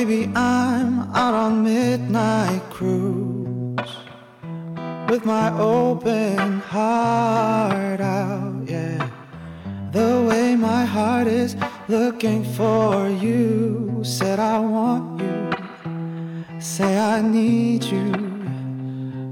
[0.00, 3.92] Baby, I'm out on midnight cruise
[5.10, 9.10] with my open heart out, yeah.
[9.92, 11.54] The way my heart is
[11.88, 18.10] looking for you, said I want you, say I need you.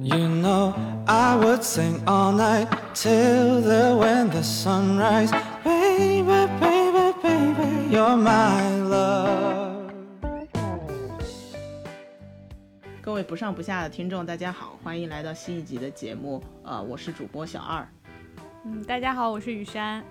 [0.03, 0.75] You know,
[1.07, 5.31] I would sing all night till the when the sunrise.
[5.65, 9.48] Baby, baby, baby, you're my love.
[13.19, 16.41] 位不上不下的听众，大家好，欢迎来到新一集的节目。
[16.63, 17.85] 呃，我是主播小二。
[18.65, 20.05] 嗯，大家好，我是雨山。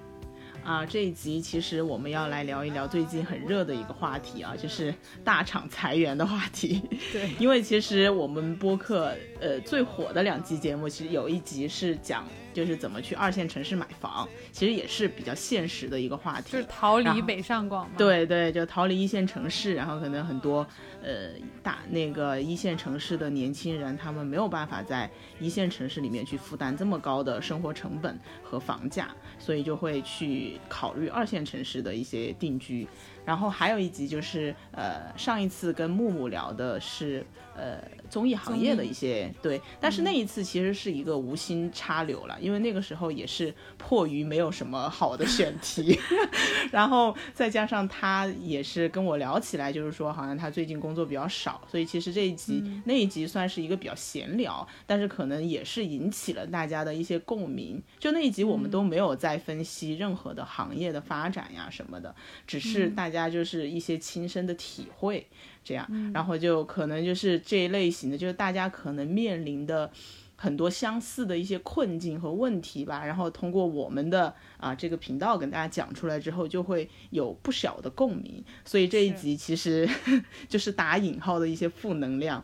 [0.61, 4.93] 啊，这一集其实我们要来聊一聊最近很热的一个话题啊，就是
[5.23, 6.81] 大厂裁员的话题。
[7.13, 12.25] 对， 因为其实我们播客呃最火的两期节目，其实有一集是讲。
[12.57, 17.93] 就是怎么去二线城市买房，其实也是比较现实的一个话题，就是逃离北上广嘛。
[17.95, 20.65] 对对，就逃离一线城市，然后可能很多
[21.03, 21.29] 呃
[21.61, 25.07] 大那个一线城市的年轻人，他们没有办法在
[25.39, 32.87] 一线城市里面去负担这么高的生活成本和房价，所以就会去考虑二线城市的一些定居。
[33.27, 37.23] 然后还有一集就是呃上一次跟木木聊的是
[37.55, 37.77] 呃。
[38.09, 45.99] 综艺行业的一些对，但是那一次其实是一个无心插柳了，因为那个时候也是迫于没有什么好的选题，
[46.71, 57.83] 然后再加上他也是跟我聊起来，就是说好像他最近工作比较少，所以其实这一集那一集算是一个比较闲聊，但是可能也是引起了大家的一些共鸣。
[57.99, 62.15] 就那一集我们都没有在分析任何的行业的发展呀什么的，
[62.47, 65.25] 只是大家就是一些亲身的体会。
[65.63, 69.91] 这样，然后就可能就是这一类型的，就是大家可能面临的
[70.37, 73.05] 很多相似的一些困境和问题吧。
[73.05, 78.41] 然后通过我们的啊这个频道跟大家讲出来之后，就会有不小的共鸣。
[78.63, 79.85] 所以这一集其实
[80.47, 82.41] 就是打引号的一些负能量。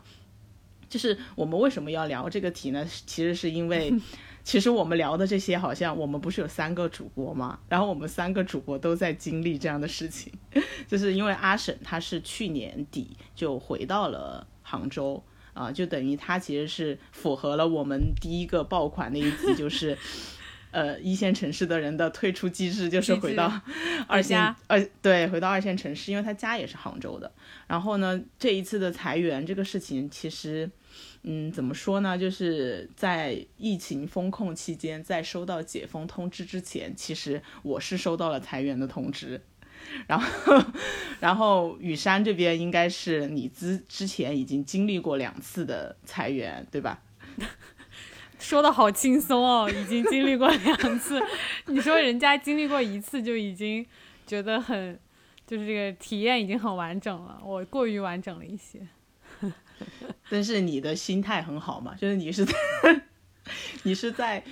[0.90, 2.86] 就是我们为什么要聊这个题呢？
[3.06, 3.90] 其实是因为。
[4.44, 7.58] 其实我们聊的这些，好像我们不是有三个主播吗？
[7.66, 10.30] 然后我们三个主播都在经历这样的事情，
[10.86, 15.24] 就是因为阿沈他是去年底就回到了杭州
[15.54, 19.96] 啊，就等于他其实是符合了我们第一个爆款那一集，就是
[20.72, 23.50] 呃一线城市的人的退出机制，就是回到
[24.06, 27.32] 二线，呃对，回到二线城市，因为他家也是杭州的。
[27.66, 30.70] 然后呢，这一次的裁员这个事情，其实。
[31.22, 32.18] 嗯，怎么说呢？
[32.18, 39.40] 就是在疫情封控期间，在收到解封通知之前，其实我是收到了裁员的通知。
[40.06, 40.64] 然后，
[41.20, 47.02] 然后雨山这边应该是你之之前已经经历过两次的裁员，对吧？
[48.38, 51.20] 说的好轻松哦，已经经历过两次。
[51.68, 53.84] 你说人家经历过一次就已经
[54.26, 54.98] 觉得很，
[55.46, 58.80] 就是这个体验已经很完整了，我过于完整了一些。
[60.28, 62.54] 但是你的心态很好嘛，就是你是在，
[63.84, 64.42] 你是在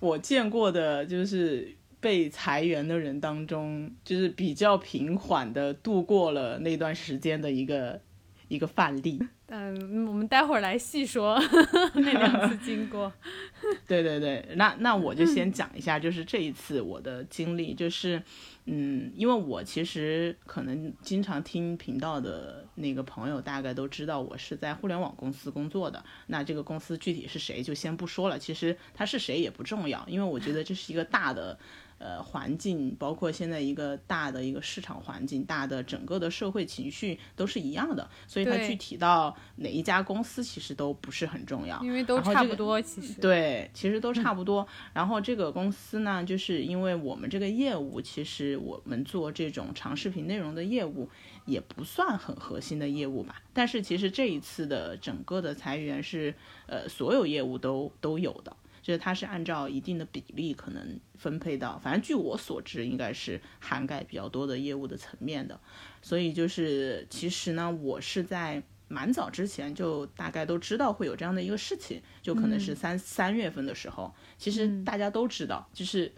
[0.00, 8.00] 我见过的，就是被裁员的人当中，就是比较平缓的度过了那段时间的一个
[8.48, 9.20] 一个范例。
[9.50, 11.38] 嗯，我们待会儿来细说
[11.94, 13.12] 那两次经过。
[13.88, 18.22] 对对对，那那我就先讲一下，就是这一次我的经历，就是。
[18.70, 26.04] 嗯，因为我其实可能经常听频道的那个朋友，大概都知道我是在互联网公司工作的。
[26.26, 28.38] 那这个公司具体是谁，就先不说了。
[28.38, 31.58] 其实他是谁也不重要，因为我觉得这是一个大的。
[31.98, 44.66] 呃，环境包括现在一个大的一个市场环境，大的整个的社会情绪都是一样的，所以它具体到哪一家公司其实都不是很重要，因为都差不多，其实对，其实都差 不多。
[44.92, 51.08] 然后这个公司呢，就是因为我们这个业务，其实我们做这种长视频内容的业务
[51.46, 53.42] 也不算很核心的业务吧。
[53.52, 56.32] 但是其实这一次的整个的裁员是，
[56.66, 58.56] 呃，所有业务都都有的。
[58.88, 65.60] 就是它是按照一定的比例可能分配到，反正据我所知，应该是涵盖比较多的业务的层面的。
[66.00, 76.10] 所以就是其实呢，我是在蛮早之前就大概都知道会有这样的一个事情，就可能是三三月份的时候，其实大家都知道，就是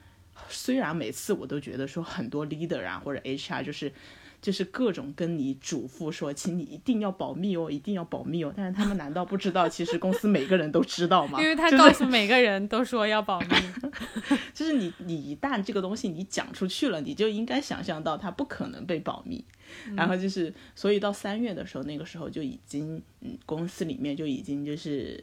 [0.48, 3.92] 虽然每次我都觉得说很多 leader 啊或者 HR 就是。
[4.40, 8.52] 就是各种跟你嘱咐说，请你一定要保密哦，一定要保密哦。
[8.56, 11.38] 但是他们难道不知道，其实公司每个人都知道吗？
[11.42, 13.48] 因为他告诉每个人都说要保密。
[14.54, 19.44] 就是你，你一旦这个东西你讲出去了，你就应该想象到它不可能被保密。
[19.94, 25.22] 然后就是，所以到三月的时候，那个时候就已经，嗯，公司里面就已经就是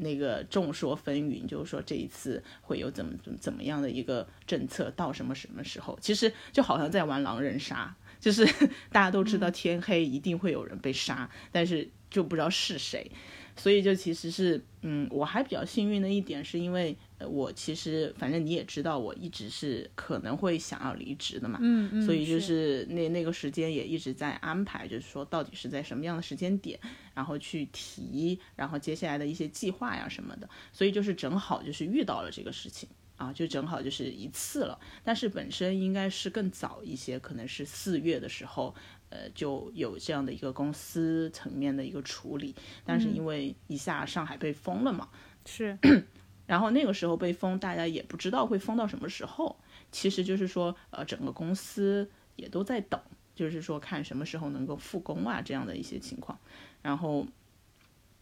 [0.00, 7.94] 那个众说纷纭，就是说这一次会有怎么怎么怎么样的一个政策，到什么什么时候，其实就好像在玩狼人杀。
[8.20, 8.44] 就是
[8.90, 13.10] 大家都知道天黑一定会有人被杀，但是就不知道是谁。
[13.56, 22.86] 所以就其实是，嗯，我还比较幸运的一点，是因为呃，我其实反正你也知道，我一直是可能会想要离职的嘛，嗯嗯，所以就是。
[22.90, 26.78] 那那个时间也一直在安排，就是说到底是在什么样的时间点，
[27.14, 32.88] 然后去提，然后接下来的一些计划呀什么的，所以就是正好就是遇到了这个事情
[33.18, 38.74] 啊，就正好就是一次了，但是本身应该是更早一些，可能是四月的时候。
[39.10, 42.54] 呃，就有这样的一个公司层面的一个处理，
[42.84, 45.08] 但是因为一下上海被封了嘛，
[45.46, 45.78] 是，
[46.44, 49.58] 然后那个时候被封，大家也不知道会封到什么时候。
[49.90, 53.00] 其实就是说，呃，整个公司也都在等，
[53.34, 56.38] 就是说看什么时候能够复工啊，这样的一些情况。
[56.82, 57.26] 然后，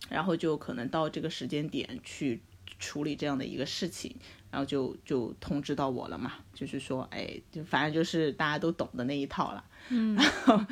[0.08, 2.40] 然后就可能到这个时间点去
[2.78, 4.14] 处理这样的一个事情，
[4.50, 9.64] 然后就就通知到我了嘛，就是说，哎，就反正就是大家都懂的那一套了。
[9.88, 10.64] 嗯， 然后，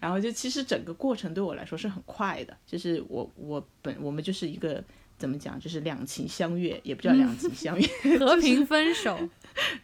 [0.00, 4.82] 然后就其实整个过程对我来说是很快的，就是我我本我们就是一个
[5.18, 7.88] 怎么讲，就是两情相悦，也不叫两情相悦，
[8.18, 9.18] 和平分手。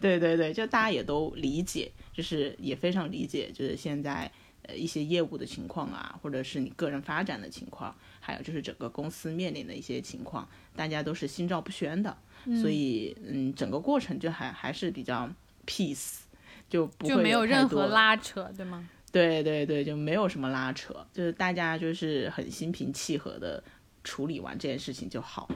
[0.00, 4.30] 对对对，就大家也都理解，就是也非常理解，就是现在
[4.62, 12.16] 呃一些业务的情况啊，或者是你个人发展的情况，还有就是整个公司面临的一些情况，大家都是心照不宣的，
[12.60, 15.28] 所以嗯，整个过程就还还是比较
[15.66, 16.20] peace。
[16.68, 18.88] 就不就没有任何拉扯，对吗？
[19.12, 23.62] 对对对，就没有什么拉扯，就是大家就是很心平气和的
[24.02, 25.48] 处理完这件事情就好。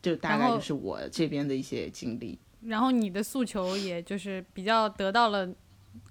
[0.00, 2.38] 就大概就是我这边的一些经历。
[2.62, 5.46] 然后你的诉求也就是比较得到了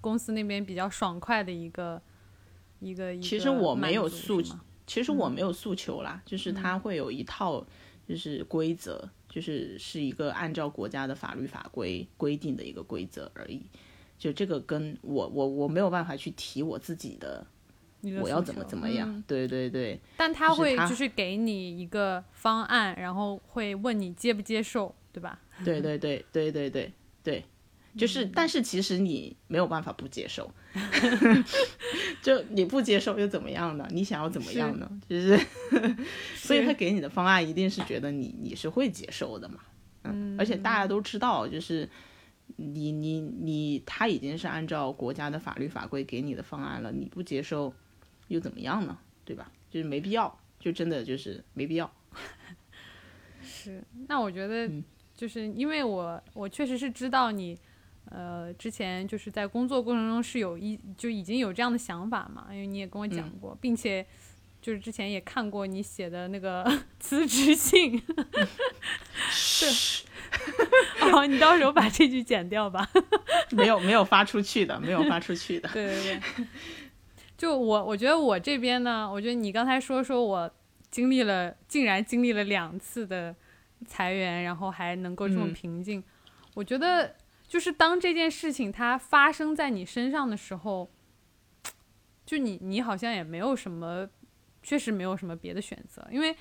[0.00, 2.00] 公司那边比较爽快的一个
[2.78, 3.18] 一个。
[3.18, 4.40] 其实我没有诉，
[4.86, 7.66] 其实我没有诉求啦，就是他会有一套
[8.08, 9.10] 就是规则。
[9.34, 13.60] 就是是一个按照国家的法律法规规定的一个规则而已，
[14.16, 17.44] 就这个跟我我我没有办法去提我自己的，
[18.22, 19.10] 我要怎么怎么样？
[19.26, 19.98] 对对对。
[20.16, 25.40] 但他会就是给你一个方案，然后会问你接不接受，对吧？
[25.64, 26.92] 对对对对对对
[27.24, 27.44] 对，
[27.96, 30.52] 就是，但是其实你没有办法不接受，
[32.20, 33.86] 就你不接受又怎么样呢？
[33.90, 34.90] 你想要怎么样呢？
[35.08, 35.38] 就是，
[36.34, 39.60] 所以他给你的方案一定是觉得你你是会接受的嘛。
[40.02, 41.88] 嗯，而且大家都知道，就是
[42.56, 47.72] 你你你他已经是按照国家的法律法规给你的方案了，你不接受
[48.26, 48.98] 又怎么样呢？
[49.24, 49.52] 对吧？
[49.70, 51.88] 就是没必要，就真的就是没必要。
[53.40, 54.68] 是，那我觉得
[55.16, 57.56] 就是因为我我确实是知道你。
[58.10, 64.06] 呃，之前就是在工作过程中是有一就已经有这样的想法嘛，因为你也跟我讲过，并且
[64.60, 66.64] 就是之前也看过你写的那个
[67.00, 68.00] 辞职信。
[69.30, 70.04] 是，
[71.00, 72.88] 好，你到时候把这句剪掉吧。
[73.50, 75.68] 没有没有发出去的，没有发出去的。
[75.72, 76.46] 对对对。
[77.36, 80.50] 就我我觉得我这边呢，我觉得你刚才说说我
[80.90, 83.34] 经历了，竟然经历了两次的
[83.86, 86.04] 裁员，然后还能够这么平静，
[86.54, 87.16] 我觉得。
[87.54, 90.90] 就是当这件事情它发生在你身上的时候，
[92.26, 94.08] 就你你好像也没有什么，
[94.60, 96.04] 确实没有什么别的选择。
[96.10, 96.34] 因为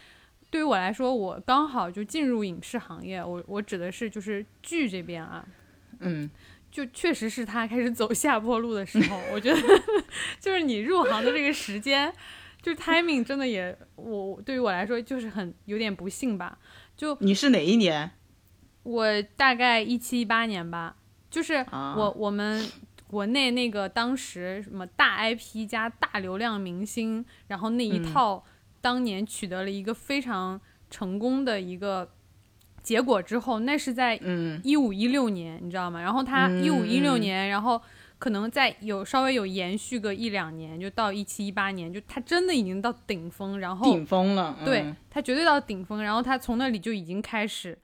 [0.50, 5.46] 对于我来说，我刚好就进入影视行业，我我指的是就是剧这边啊，
[6.00, 6.28] 嗯，
[6.72, 9.22] 就确实是他开始走下坡路的时候。
[9.32, 9.62] 我觉得
[10.42, 12.12] 就是你入行的这个时间，
[12.60, 16.58] 就 timing 真的也我对于我来说就是很有点不幸吧。
[16.98, 18.10] 就你是哪一年？
[18.82, 20.96] 我大概一七一八年吧。
[21.34, 22.64] 就是我我们
[23.08, 28.44] 国内那个当时什么大 IP 加大流量明星，然后那一套
[28.82, 30.62] 当年取得了一个非常
[30.92, 32.12] 成功的一个
[32.84, 34.16] 结果之后，那是在
[34.64, 36.00] 一五一六年，你知道吗？
[36.00, 37.82] 然后他一五一六年，然后
[38.20, 47.76] 可能在有稍微有延续个一两年，就到一七一八年，就他真的已经到顶峰，然后顶峰了，对他绝对到顶峰，然后他从那里就已经开始。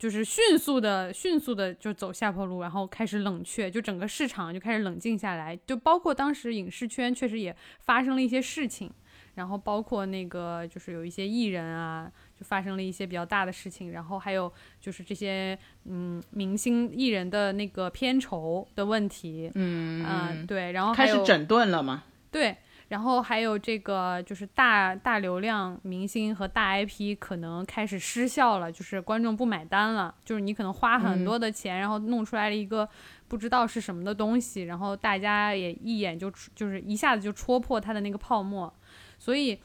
[0.00, 8.90] 就是迅速的、迅速的就走下坡路，然后开始冷却，就整个市场就开始冷静下来，就包括当时影视圈确实也发生了一些事情，
[9.34, 22.04] 然后包括那个就是有一些艺人啊，就发生了一些比较大的事情，然后还有就是这些嗯明星艺人的那个片酬的问题，嗯嗯对，然后开始整顿了吗？
[22.30, 22.56] 对。
[22.90, 32.88] 然后还有这个，就是大大流量明星和大 IP 可能开始失效了，就是观众不买单了，就是你可能花很多的钱，然后弄出来了一个
[33.28, 38.72] 不知道是什么的东西，然后大家也一眼就就是一下子就戳破它的那个泡沫，
[39.20, 39.56] 所以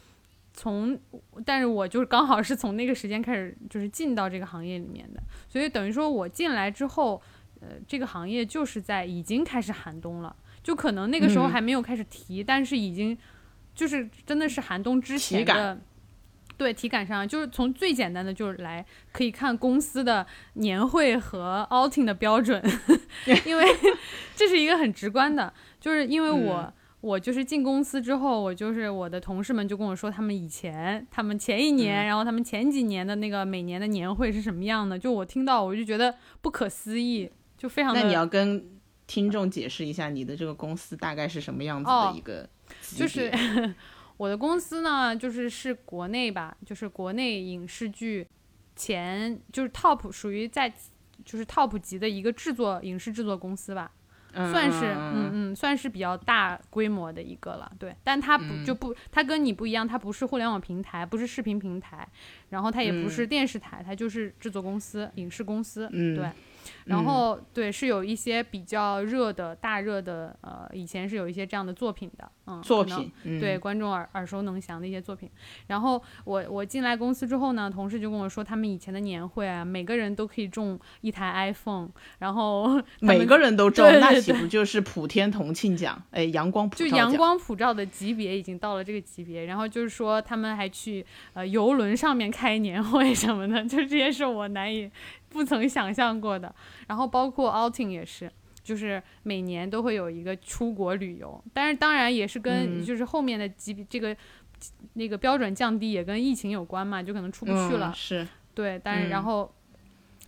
[0.53, 0.95] 从，
[1.43, 7.19] 但是我就是刚好是从那个时间开始就是进到这个行业里面的，所以等于说我进来之后，
[7.59, 10.35] 呃，这个行业就是在已经开始寒冬了。
[10.65, 13.15] 就可能那个时候嗯还没有开始提，但是已经
[13.75, 15.79] 就是真的是寒冬之前的。
[16.57, 22.63] 对体感上，就是从最简单的就是来可以看公司的年会和 outing 的标准，
[23.45, 23.65] 因为
[24.37, 38.65] 这是一个很直观的，就是因为我、嗯我就是进公司之后，我就是我的同事们就跟我说，他们以前他们前一年，嗯然后他们前几年的那个每年的年会是什么样的，就我听到我就觉得不可思议，就非常的那你要跟
[39.07, 42.49] 听众解释一下你的这个公司大概是什么样子哦的一个
[42.81, 43.31] 级就是
[44.17, 48.27] 我的公司呢，就是是国内吧，就是国内影视剧
[48.75, 50.73] 前就是 top 属于在
[51.23, 53.91] 就是 top 级的一个制作影视制作公司吧，
[54.33, 57.95] 嗯算是嗯嗯嗯，算是比较大规模的一个了，对。
[58.03, 58.65] 但它不、嗯。
[58.65, 62.07] 就不，它跟你不一样，它不是互联网平台，不是视频平台，
[62.49, 66.15] 然后它也不是电视台，它就是制作公司、影视公司，嗯。
[66.15, 66.29] 对。
[66.85, 75.29] 然后对，是有一些比较热的大热的，呃，以前是有一些这样的作品的，嗯，作品，嗯对观众耳耳熟能详的一些作品。
[75.67, 81.89] 然后我我进来公司之后呢，同事就跟我说，他们以前的年会啊，每个人都可以中一台 iPhone，
[82.19, 86.01] 然后 每个人都中，对对那岂不就是普天同庆奖？
[86.11, 87.09] 哎，阳光普就照奖。
[87.09, 94.89] 阳光普照的级别已经到了这个级别，然后就是说他们还去呃游轮上面开年会什么的， 就这些是我难以
[95.35, 96.53] 不曾想象过的。
[96.87, 98.31] 然后包括 outing 也是，
[98.63, 104.15] 就是每年都会有一个出国旅游，但是当然也是跟嗯就是后面的级别这个
[104.93, 107.89] 那个标准降低也跟疫情有关嘛，就可能出不去了。
[107.89, 109.51] 嗯、是，对，但是然嗯后。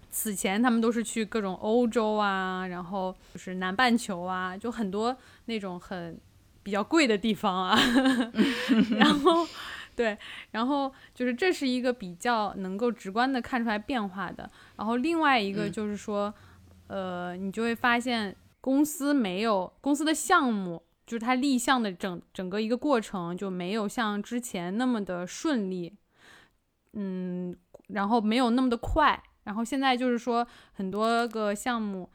[0.10, 6.20] 此前他们都是去各种欧洲啊，然后就是南半球啊，就很多那种很
[6.64, 7.78] 比较贵的地方啊。
[8.98, 9.46] 然后，
[9.98, 10.16] 对，
[10.52, 14.48] 然后就是这是一个比较能够直观的看出来变化的。
[14.76, 16.32] 然后另外一个嗯就是说，
[16.86, 25.92] 呃，你就会发现公司没有公司的项目，就是它立项的整整个一个过程就没有像之前那么的顺利，
[26.94, 29.20] 嗯，然后没有那么的快。
[29.46, 32.08] 然后现在就是说很多个项目，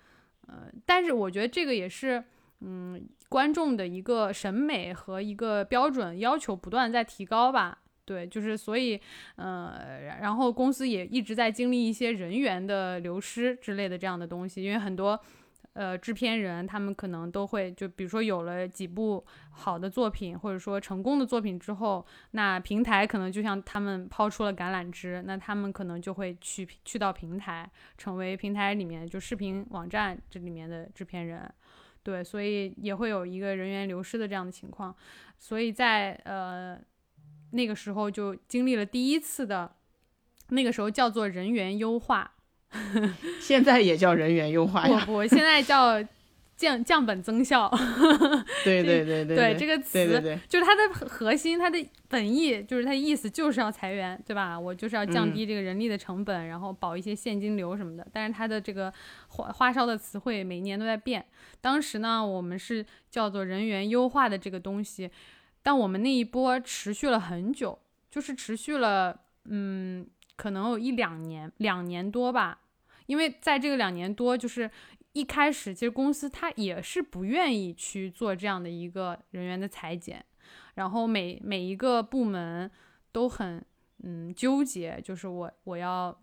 [0.46, 2.22] 呃，但是我觉得这个也是，
[2.60, 7.78] 嗯，观众的一个审美和一个标准要求不断在提高吧。
[8.04, 9.00] 对，就是所以，
[9.36, 15.18] 呃，然后公司也一直在经历一些人员的流失之类的这样的东西，因为很多。
[15.74, 31.50] 呃，制片人他们可能都会就比如说有了几部好的作品，或者说成功的作品之后，那平台可能就像他们抛出了橄榄枝，那他们可能就会去去到平台，成为平台里面就视频网站这里面的制片人，
[32.02, 34.94] 对，所以也会有一个人员流失的这样的情况，
[35.38, 36.78] 所以在呃
[37.52, 39.76] 那个时候就经历了第一次的，
[40.49, 42.32] 那个时候叫做人员优化。
[43.40, 45.04] 现在也叫人员优化呀。
[45.04, 46.02] 不不，现在叫
[46.56, 47.68] 降降本增效。
[48.64, 54.59] 对对对对对这个词对对对，就是它的核核心，它的本意就是它的意思就是要裁员，对吧？
[54.59, 58.06] 我就是要降低这个人力的成本，然后保一些现金流什么的。
[58.12, 58.92] 但是它的这个
[59.28, 61.25] 花花哨的词汇每年都在变。
[61.61, 65.11] 当时呢，我们是叫做人员优化的这个东西，
[65.62, 67.78] 但我们那一波持续了很久，
[68.11, 70.06] 就是持续了嗯，
[70.37, 72.61] 可能有一两年，两年多吧。
[73.06, 74.71] 因为在这个两年多，就是
[75.12, 80.25] 一开始，其实公司它也是不愿意去做这样的一个人员的裁减，
[80.75, 82.71] 然后每每一个部门
[83.12, 83.62] 都很
[84.02, 86.19] 嗯纠结，就是我我要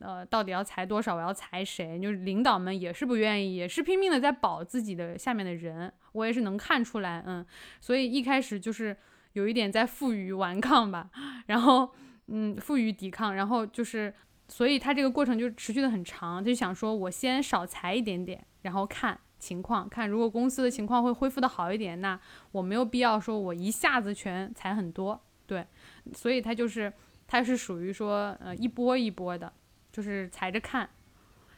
[0.00, 7.44] 呃到底要裁多少，我要裁谁，就是领导们也是不愿意，也是拼命的在保自己的下面的人，我也是能看出来，嗯，
[7.80, 8.96] 所以一开始就是
[9.34, 11.10] 有一点在负隅顽抗吧，
[11.46, 11.94] 然后
[12.28, 14.14] 嗯负隅抵抗，然后就是。
[14.46, 22.18] 所以他这个过程就持续的很长，就想说我先少裁一点点，然后看情况，看如果公司的情况会恢复的好一点，那
[22.52, 25.66] 我没有必要说我一下子全裁很多，对，
[26.12, 26.92] 所以他就是
[27.26, 29.50] 他是属于说呃一波一波的，
[29.90, 30.88] 就是裁着看，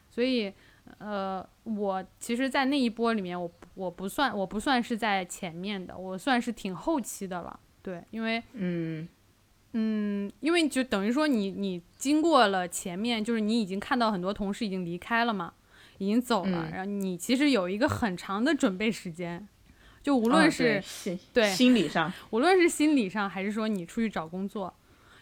[0.08, 0.52] 所以
[0.98, 9.08] 呃我其实，在那一波里面，我我不算我不算是在前面的，我算是挺后期的了，对，因为嗯。
[9.72, 15.52] 嗯，因为就等于说你你经过了前面，就是你已经看到很多同事已经离开了嘛，
[15.98, 19.46] 已经走了，嗯然后你其实有一个很长的准备时间，
[20.02, 24.72] 就无论啊是、对心对心理上，无论是心理上还是说你出去找工作，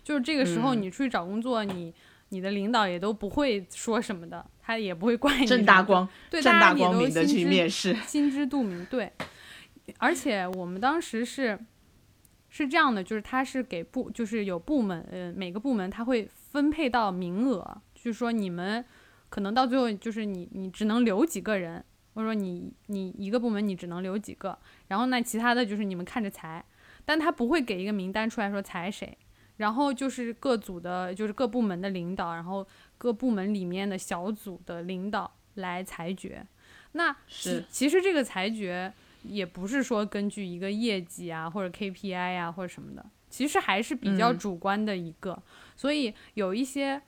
[0.04, 1.92] 就是这个时候嗯你出去找工作，你
[2.28, 7.94] 你的领导也都不会说什么的，他也不会怪你正大光对正大光明的去面试。
[8.06, 9.10] 心知肚明，对。
[9.98, 11.58] 而且我们当时是
[12.56, 18.84] 是这样的，就是他是给部，就是有部门，呃，每个部门他会分配到名额，就是说你们
[19.28, 21.84] 可能到最后就是你你只能留几个人，
[22.14, 24.56] 或者说你你一个部门你只能留几个，
[24.86, 26.64] 然后那其他的就是你们看着裁，
[27.04, 29.18] 但他不会给一个名单出来说裁谁，
[29.56, 32.64] 然后就是各组的，就是各部门的领导，然后
[32.96, 36.46] 各部门里面的小组的领导来裁决。
[36.92, 45.42] 那是其实这个裁决也不是说根据一个业绩啊或者 KPI 呀、或者什么的，其实还是比较嗯主观的一个，
[45.74, 47.00] 所以有一些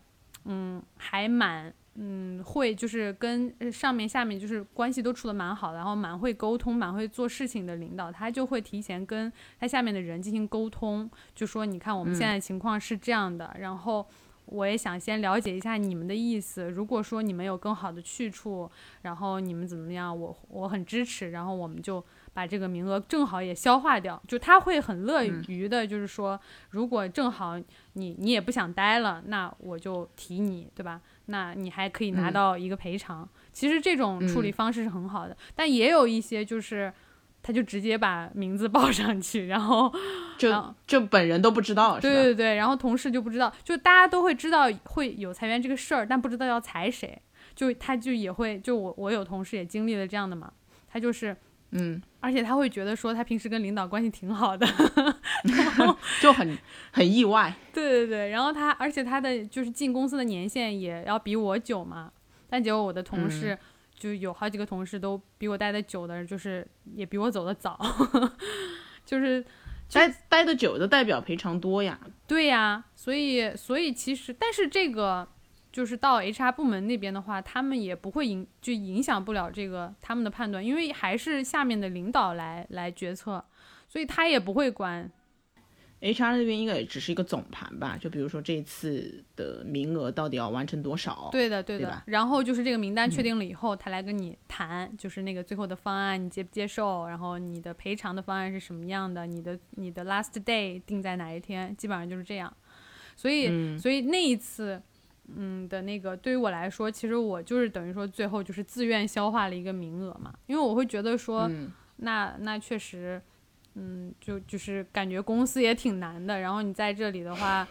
[0.45, 1.73] 嗯还蛮。
[1.99, 14.07] 嗯，会就是跟呃上面下面就是关系都处的蛮好的，然后蛮会沟通、蛮会做事情的领导，他就会提前跟他下面的人进行沟通，就说你看我们现在情况是这样的，然后
[14.47, 16.71] 我也想先了解一下你们的意思。
[16.71, 18.71] 如果说你们有更好的去处，
[19.03, 24.23] 然后你们怎么样，我我很支持，然后我们就把这个名额正好也消化掉。
[24.29, 27.61] 就他会很乐于的，就是说，如果正好
[27.95, 31.01] 你你也不想待了，那我就提你，对吧？
[31.27, 33.29] 那你还可以拿嗯到一个赔偿。
[33.53, 36.93] 其实这种处理嗯方式是很好的，但也有一些就是。
[37.47, 39.93] 他就直接把名字报上去，然后
[40.37, 47.23] 就啊就本人都不知道，对对对，然后同事就不知道，就大家都会知道会有裁员这个事儿，但不知道要裁谁。
[47.55, 50.53] 就他就也会，就我我有同事也经历了这样的嘛，
[50.89, 51.35] 他就是，
[51.71, 54.67] 嗯，而且他会觉得说他平时跟领导关系挺好的
[56.21, 56.59] 就很
[56.93, 57.55] 很意外。
[57.73, 62.13] 对对对，然后他而且他的就是进公司的年限也要比我久嘛，
[62.51, 63.57] 但结果我的同事、
[63.97, 67.81] 就有好几个同事都比我待的久的，就是也比我走的早，
[69.07, 69.45] 就是
[69.91, 71.99] 待待的久的代表赔偿多呀。
[72.27, 75.27] 对呀，所以所以其实，但是这个
[75.73, 83.45] 就是到 HR 部门那边的话，他们也不会影就影响不了这个他们的判断，因为还是下面的领导来来决策，
[83.89, 85.11] 所以他也不会管。
[86.13, 91.29] HR 那边应该也只是一个总盘吧，就比如说这次的名额到底要完成多少？
[91.33, 91.87] 对的，对的。
[92.05, 102.53] 对然后就是这个名单确定了以后，他来跟你谈，就是那个最后的方案你接不接受，然后你的赔偿的方案是什么样的，你的你的 last day 定在哪一天，基本上就是这样。
[103.17, 104.81] 所以，嗯所以那一次，
[105.35, 113.21] 嗯的那个对于我来说，其实我就是等于说最后就是自愿消化了一个名额嘛，因为我会觉得说，嗯那那确实，
[113.77, 116.41] 嗯，就就是感觉公司也挺难的。
[116.41, 117.67] 然后你在这里的话，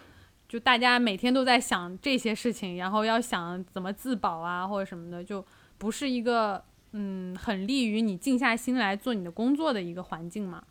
[0.47, 5.45] 就大家每天都在想这些事情，然后要想怎么自保啊或者什么的，就
[5.77, 10.63] 不是一个嗯很利于你静下心来做你的工作的一个环境嘛。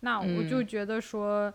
[0.00, 1.52] 那我就觉得说，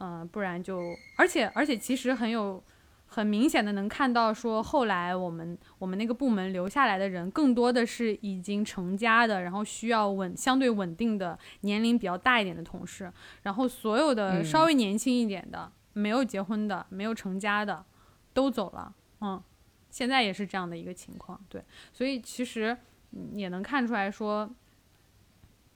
[0.00, 0.80] 嗯、不然就，
[1.16, 2.62] 而且而且其实很有。
[3.06, 14.44] 很明显的能看到，说后来我们我们那个部门留下来的人，更多的是已经成家的，然后需要稳相对稳定的年龄比较大一点的同事，然后所有的嗯。
[14.44, 17.84] 稍微年轻一点的、没有结婚的、没有成家的
[18.32, 19.42] 都走了，嗯，
[19.90, 22.76] 现在也是这样的一个情况，对，所以其实
[23.12, 24.48] 嗯也能看出来说，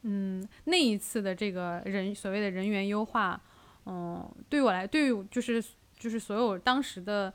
[0.03, 3.41] 嗯，那一次的这个人所谓的人员优化，
[3.87, 5.63] 嗯，对我来，对于就是
[6.01, 7.33] 就是所有当时的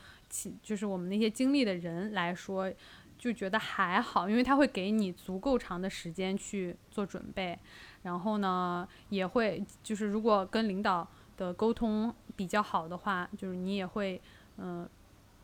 [0.62, 2.70] 就是我们那些经历的人来说，
[3.18, 7.58] 就觉得还好，因为他会给你足够长的时间去做准备，
[8.02, 14.20] 然后呢，也会就是如果跟领导的沟通比较好的话，就是你也会
[14.58, 14.90] 嗯、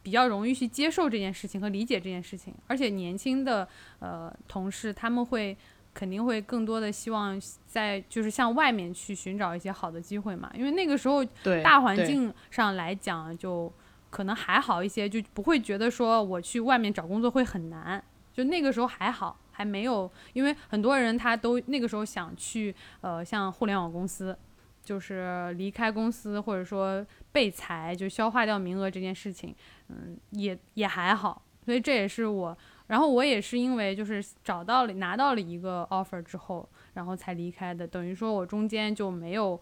[0.01, 3.67] 比较容易去接受这件事情和理解这件事情，而且年轻的
[3.99, 5.55] 呃同事他们会。
[5.93, 11.23] 肯定会更多的希望在就是向外面去寻找一些好的机会嘛，因为那个时候，
[11.63, 13.71] 大环境上来讲，就
[14.09, 18.03] 可能还好一些，就不会觉得说我去外面找工作会很难。
[18.33, 24.37] 就那个时候还好，还没有，因为很多人他都那个时候想去呃像互联网公司，
[24.81, 29.53] 就是离开公司或者说被裁，就消化掉名额这件事情，
[29.89, 31.41] 嗯，也也还好。
[31.65, 32.57] 所以这也是我，
[32.91, 39.57] 然后我也是因为就是找到了拿到了一个 offer 之后，然后才离开的，等于说我中间就没有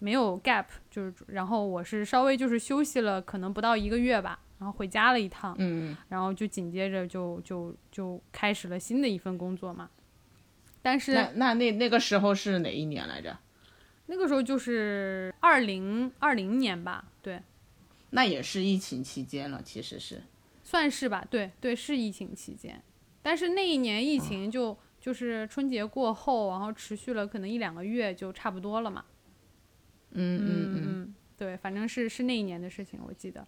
[0.00, 9.88] 没有 gap，就是然后我是稍微就是休息了，可能不到一个月吧，然后回家了一趟，嗯，然后就紧接着就就就开始了新的一份工作嘛。
[10.82, 13.34] 但是那那那那个时候是哪一年来着？
[14.04, 17.40] 那个时候就是二零二零年吧，对，
[18.10, 20.22] 那也是疫情期间了，其实是。
[20.64, 22.82] 算是吧，对对，是疫情期间，
[23.22, 29.04] 但是那一年疫情就、就是春节过后，然后持续了可能一两个月，就差不多了嘛。
[30.12, 33.46] 嗯嗯嗯嗯，对，反正是是那一年的事情，我记得。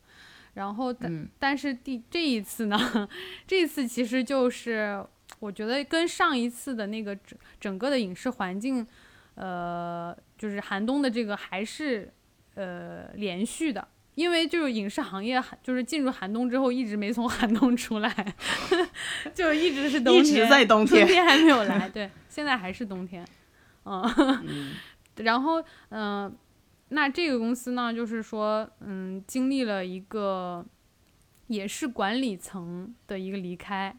[0.54, 3.08] 然后但、嗯但是第这一次呢，
[3.46, 5.04] 这一次其实就是
[5.38, 8.86] 我觉得跟上一次的那个整整个的影视环境，
[9.34, 12.12] 呃，就是寒冬的这个还是
[12.54, 18.34] 呃连续的，因为就是影视行业寒，就是进入寒冬之后一直没从寒冬出来，
[19.32, 23.24] 就一直是冬天，一直在冬天冬天还没有来，对，现在还是冬天，
[23.84, 24.74] 嗯，嗯
[25.24, 26.34] 然后嗯、
[26.88, 30.64] 那这个公司呢，就是说嗯，经历了一个
[31.48, 33.94] 也是管理层的一个离开，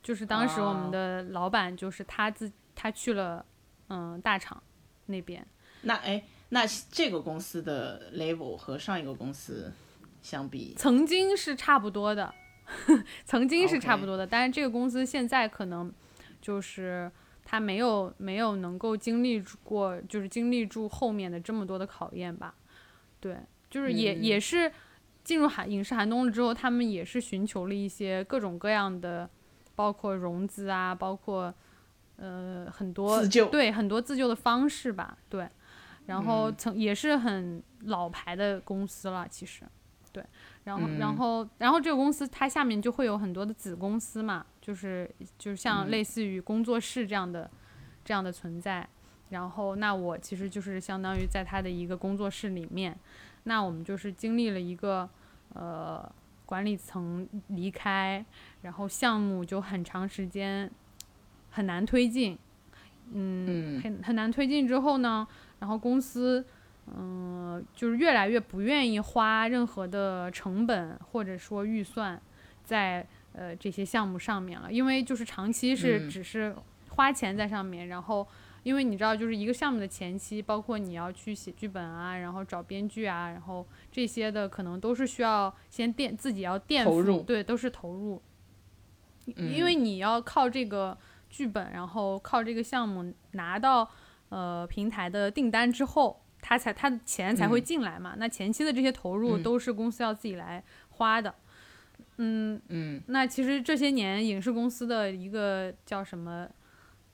[0.00, 3.44] 就是当时我们哦的老板就是他自他去了
[3.88, 4.62] 嗯大厂
[5.06, 5.44] 那边。
[5.82, 9.72] 那哎，那这个公司的 level 和上一个公司
[10.20, 12.32] 相比，曾经是差不多的，
[13.24, 15.92] 曾经是差不多的但是这个公司现在可能
[16.40, 17.10] 就是
[17.44, 22.54] 他没有没有能够经历过，就是经历住后面的这么多的考验吧。
[23.20, 23.36] 对，
[23.70, 24.72] 就是也、嗯也是
[25.22, 29.28] 进入寒影视寒冬了之后，他们也是寻求了一些各种各样的，
[29.76, 31.54] 包括融资啊，包括
[32.16, 35.48] 呃很多自救对很多自救的方式吧，对。
[36.06, 36.54] 然后嗯。
[36.56, 39.64] 曾也是很老牌的公司了，其实，
[40.12, 40.24] 对，
[40.64, 41.16] 然后、然嗯。
[41.16, 45.08] 后然后这个公司它下面就会有很多的子公司嘛，就是
[45.38, 45.90] 就是像嗯。
[45.90, 47.50] 类似于工作室这样的、
[48.04, 48.88] 这样的存在。
[49.30, 52.98] 然后那我其实就是相当于在他的一个工作室里面，
[53.44, 55.08] 那我们就是经历了一个
[55.54, 56.10] 呃
[56.44, 58.24] 管理层离开，
[58.62, 60.68] 然后项目就很长时间
[61.50, 62.36] 很难推进，
[63.12, 63.80] 嗯，嗯。
[63.80, 65.24] 很很难推进之后呢，
[65.60, 66.44] 然后公司
[66.86, 72.20] 嗯、就是越来越不愿意花任何的成本或者说预算
[72.64, 76.54] 在呃这些项目上面了，因为就是长期是嗯只是
[76.88, 78.26] 花钱在上面，然后。
[78.62, 88.20] 因为你知道，就是一个项目的前期，包括你要去写剧本啊，然后找编剧啊，然后这些的可能都是需要先垫自己要垫付，对，都是投入。
[89.34, 90.94] 嗯因为你要靠这个
[91.30, 93.90] 剧本，然后靠这个项目拿到
[94.30, 98.14] 呃平台的订单之后，他才他的钱才会嗯进来嘛。
[98.16, 101.34] 那前期的这些投入嗯都是公司要自己来花的。
[102.16, 106.48] 嗯，嗯那其实这些年影视公司的一个叫什么，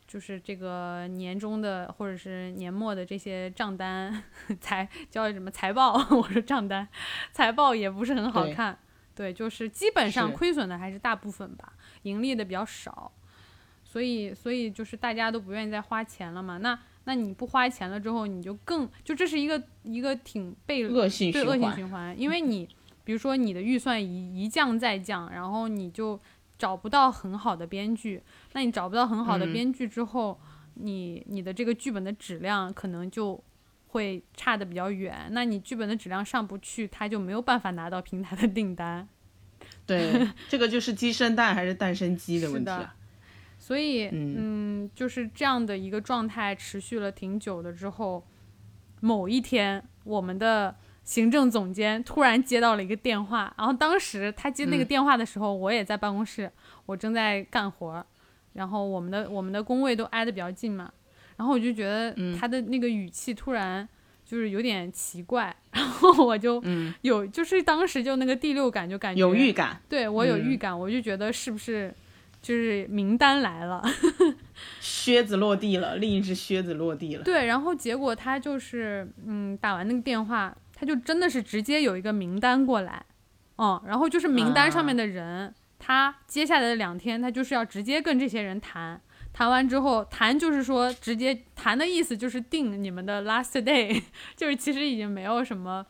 [0.06, 4.22] 就是这个年终的或者是年末的这些账单
[4.60, 6.86] 财叫什么财报， 我说账单，
[7.32, 8.78] 财报也不是很好看。
[9.14, 13.10] 对，就是基本上亏损的还是大部分吧，盈利的比较少，
[13.82, 16.58] 所以所以就是大家都不愿意再花钱了嘛。
[16.58, 22.68] 那那你不花钱了之后，你就更就这是一个一个挺被恶性对恶性循环，因为你
[23.04, 26.20] 比如说你的预算一一降再降，然后你就
[26.58, 29.52] 找不到很好的编剧，那你找不到很好的嗯。
[29.52, 30.38] 编剧之后，
[30.74, 33.42] 你你的这个剧本的质量可能就
[33.86, 39.08] 会差的比较远，那你剧本的质量上不去，他就没有办法拿到平台的订单。
[39.86, 42.94] 对，这个就是鸡生蛋还是蛋生鸡的问题啊。
[43.66, 44.34] 所以，嗯。
[44.38, 48.24] 嗯，就是这样的一个状态持续了挺久的之后，
[49.00, 54.86] 某一天，我们的行政总监突然接到了一个电话，然后当时他接那个嗯。
[54.86, 56.48] 电话的时候，我也在办公室，
[56.86, 58.06] 我正在干活儿，
[58.52, 60.92] 然后我们的我们的工位都挨得比较近嘛，
[61.36, 62.38] 然后我就觉得嗯。
[62.38, 63.88] 他的那个语气突然
[64.24, 70.44] 就是有点奇怪，然后我就嗯，有就是当时就那个第六感就感觉有预感，对我有嗯。
[70.44, 71.92] 预感，我就觉得是不是
[72.46, 73.82] 就是名单来了？
[74.80, 77.24] 靴子落地了，另一只靴子落地了。
[77.24, 83.04] 对，然后结果他就是嗯打完那个电话，他就真的是直接有一个名单过来，
[83.58, 89.00] 嗯，然后就是名单上面的人，他接下来的两天他就是要直接跟这些人谈。
[89.32, 94.00] 谈完之后，谈就是说直接谈的意思就是定你们的 last day，
[94.36, 95.84] 就是其实已经没有什么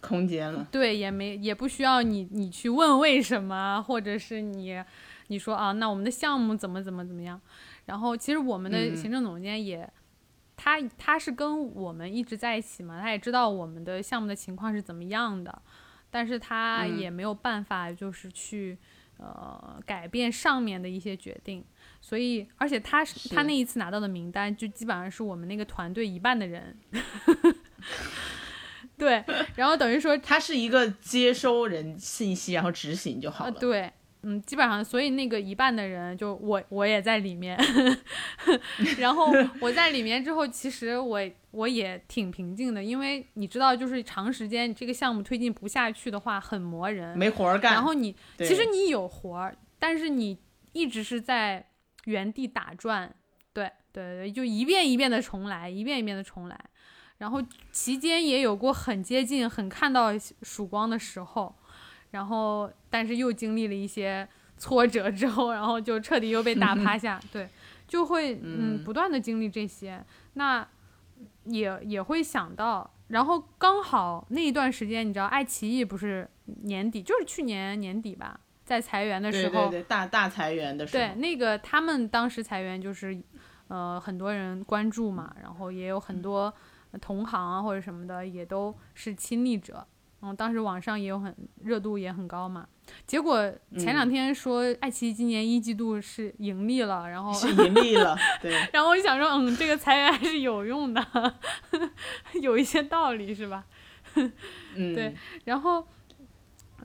[0.00, 0.68] 空间了。
[0.70, 4.80] 对，也没也不需要你你去问为什么，或者是你
[5.28, 7.40] 你说啊，那我们的项目怎么怎么怎么样。
[7.86, 9.88] 然后其实我们的嗯行政总监也，
[10.56, 15.62] 他他是跟我们一直在一起嘛，他也知道我们的项目的情况是怎么样的，
[16.10, 18.78] 但是他嗯也没有办法就是去。
[19.18, 21.64] 呃，改变上面的一些决定，
[22.00, 26.76] 所以，而且他是他那一次拿到的名单，就基本上是我们那个团队一半的人，
[28.98, 33.60] 对，然后等于说他是一个接收人信息，然后执行就好啊，了。
[33.60, 37.58] 对，嗯，基本上，所以那个一半的人，就我我也在里面，
[38.98, 47.18] 然后我在里面之后，其实我我也挺平静的，因为你知道，就是长时间这个项目推进不下去的话，很磨人。
[47.18, 47.72] 没活儿干。
[47.74, 50.38] 然后你其实你有活儿，但是你
[50.72, 51.66] 一直是在
[52.04, 53.12] 原地打转，
[53.52, 56.58] 对对对，就一遍一遍的重来，一遍一遍的重来。
[57.18, 60.10] 然后期间也有过很接近、很看到
[60.42, 61.54] 曙光的时候，
[62.12, 67.48] 然后但是又经历了一些挫折之后，然后就彻底又被打趴下， 对，
[67.88, 68.40] 就会嗯
[68.78, 70.02] 嗯不断的经历这些，
[70.34, 70.66] 那
[71.44, 76.28] 也也会想到，然后刚好那一段时间，你知道爱奇艺不是
[76.62, 83.20] 年底，就是去年年底吧，在裁员的时候，对对对，大大裁员的时候，对，那个他们当时裁员就是，
[83.68, 86.52] 呃，很多人关注嘛，然后也有很多
[87.00, 89.84] 同行啊或者什么的也都是亲历者，
[90.22, 92.66] 嗯，当时网上也有很热度也很高嘛。
[93.06, 101.04] 结果前两天说爱奇艺今年一季度是盈利了，然后是盈利了，对， 然后我就想说，嗯，这个裁员还是有用的，
[102.40, 103.64] 有一些道理是吧？
[104.74, 105.86] 嗯，对然后，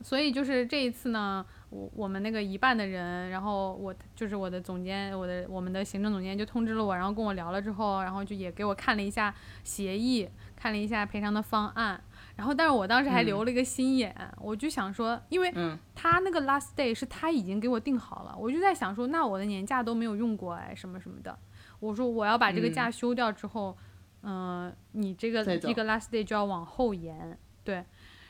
[0.02, 12.02] 所以就是这一次呢，我我们那个一半的人，然后我就是我的总监，我的我们的行政总监就通知了我，然后跟我聊了之后，然后就也给我看了一下协议，看了一下赔偿的方案，
[12.38, 15.78] 然后但是我当时还留了一个心眼，我就想说，因为嗯。
[15.96, 21.38] 他那个 last day 是他已经给我定好了，我就在想说，那我的年假都没有用过哎，什么什么的，
[21.80, 22.74] 我说我要把这个嗯。
[22.74, 23.76] 假休掉之后，
[24.22, 27.84] 嗯、你这个再走一个 last day 就要往后延，对。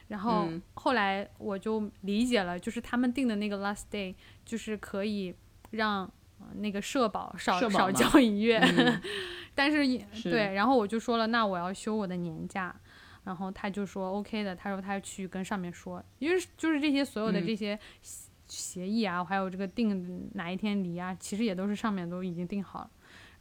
[0.08, 0.62] 然后嗯。
[0.76, 4.16] 后来我就理解了，就是他们定的那个 last day，
[4.46, 5.36] 就是可以
[5.72, 6.06] 让、
[6.40, 9.02] 呃那个社保少少交一月，嗯。
[9.54, 10.32] 但是是。
[10.32, 12.74] 对，然后我就说了，那我要休我的年假，
[13.28, 22.90] 然后他就说 OK 的，他说他去跟上面说，因为就是这些所有的嗯这些协协议啊，还有这个定哪一天离啊，其实也都是上面都已经定好了。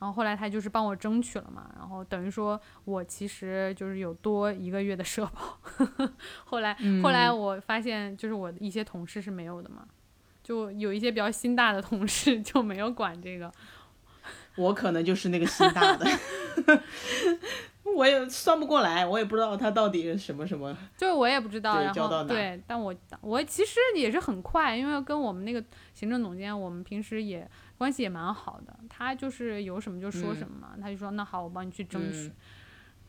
[0.01, 5.57] 然后后来他就是帮我争取了嘛，然后等于说我其实就是有多一个月的社保。
[6.45, 9.87] 后来后来嗯我发现，就是我的一些同事是没有的嘛，
[10.43, 13.53] 就有一些比较心大的同事就没有管这个。
[14.57, 16.05] 我可能就是那个心大的，
[17.95, 20.77] 我也算不过来，我也不知道他到底是什么什么。
[20.97, 25.63] 就是我也不知道，然后对，但我我其实也是很快，因为跟我们那个
[25.95, 32.29] 行政总监，我们平时也关系也蛮好的，他就是有什么就说什么嘛，他就说那好，我帮你去争取。
[32.29, 32.33] 嗯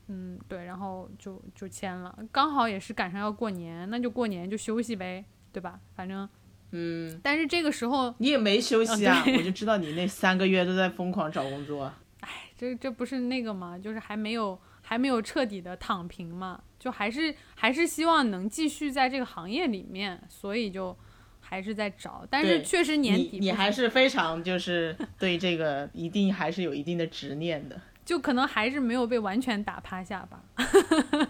[0.09, 5.77] 嗯，对，然后就就签了，刚好也是赶上要过年，那就过年就休息呗，对吧？
[5.95, 6.29] 反正，
[6.71, 11.91] 嗯，但是这个时候，你也没休息啊，哦我就知道你那三个月都在疯狂找工作。
[12.21, 14.57] 哎这这不是那个嘛，就是还没有
[14.89, 20.95] 还没有彻底的躺平嘛，就还是还是希望能继续在这个行业里面，所以就
[21.41, 27.81] 还是在找，但是确实年底你还是非常就是对这个一定还是有一定的执念的。
[28.05, 30.41] 就可能还是没有被完全打趴下吧，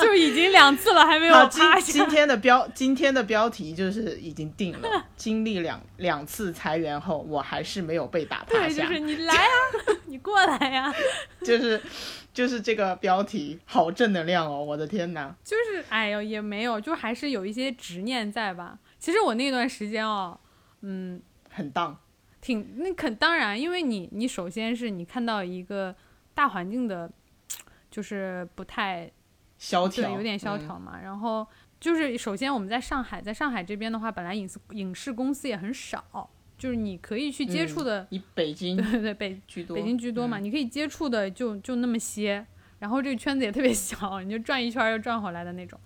[0.00, 2.08] 就已经两次了还没有好，今今。
[2.08, 9.50] 天的标今天的标题就是已经定了，经历两两次裁员后，我还是没有被打趴对，就，是你来啊，
[10.06, 10.94] 你过来呀、
[11.42, 11.82] 就是
[12.32, 15.34] 就是这个标题好正能量哦，我的天哪！
[15.42, 18.78] 就是哎呦也没有，就还是有一些执念在吧。
[18.98, 20.38] 其实我那段时间哦，
[20.82, 21.98] 嗯，很荡，
[22.40, 25.94] 挺那肯当然，因为你你首先是你看到一个
[26.34, 27.10] 大环境的，
[27.90, 29.10] 就是不太
[29.58, 31.46] 萧条，对有点萧嗯条嘛，然后
[31.80, 42.46] 就是首先我们在上海，在上海这边的话，本来影视影视公司也很少，就是你可以去接触的，以北京对对对，北居多，北京居多嘛，嗯你可以接触的就就那么些，
[42.80, 45.80] 然后这个圈子也特别小，你就转一圈又转回来的那种，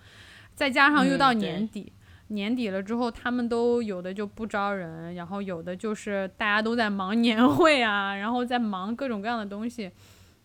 [0.54, 1.92] 再加上又到年底。
[2.28, 9.90] 年底了之后，他们都有的就不招人，然后有的就是大家都在忙年会啊，然后在忙各种各样的东西，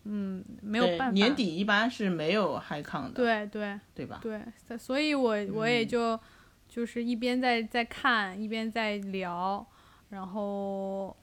[0.04, 1.10] 嗯，没有办法。
[1.10, 4.20] 年底一般是没有 high 抗的，对对，对吧？
[4.22, 4.38] 对，
[4.68, 6.20] 所所以我我也嗯就、
[6.68, 9.66] 就是一边在在看，一边在聊，
[10.10, 11.16] 然后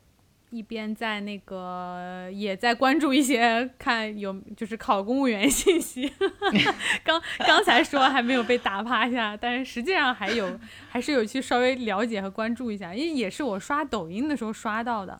[0.49, 6.11] 一边在那个也在关注一些看有就是考公务员信息。
[7.03, 15.19] 刚刚才说还没有被打趴下，但是实际上还有还是有去稍微了解和关注一下，因为也是我刷抖音的时候刷到的，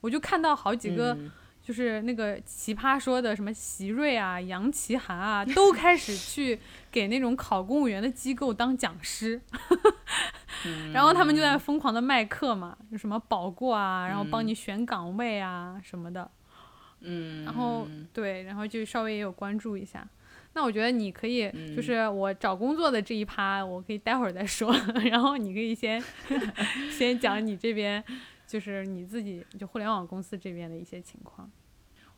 [0.00, 1.16] 我就看到好几个。
[1.66, 6.56] 就是那个奇葩说的什么席瑞啊、杨奇涵啊，都开始去
[6.92, 9.40] 给那种考公务员的机构当讲师，
[10.92, 16.30] 然后他们就在疯狂的卖课嘛，就什么保过啊，然后帮你选岗位啊什么的，
[17.00, 20.06] 嗯，然后对，然后就稍微也有关注一下。
[20.52, 21.74] 那我觉得你可以，嗯。
[21.74, 24.72] 就是我找工作的这一趴，我可以待会儿再说，
[25.10, 26.00] 然后你可以先
[26.96, 28.02] 先讲你这边，
[28.46, 31.50] 就是你自己就互联网公司这边的一些情况。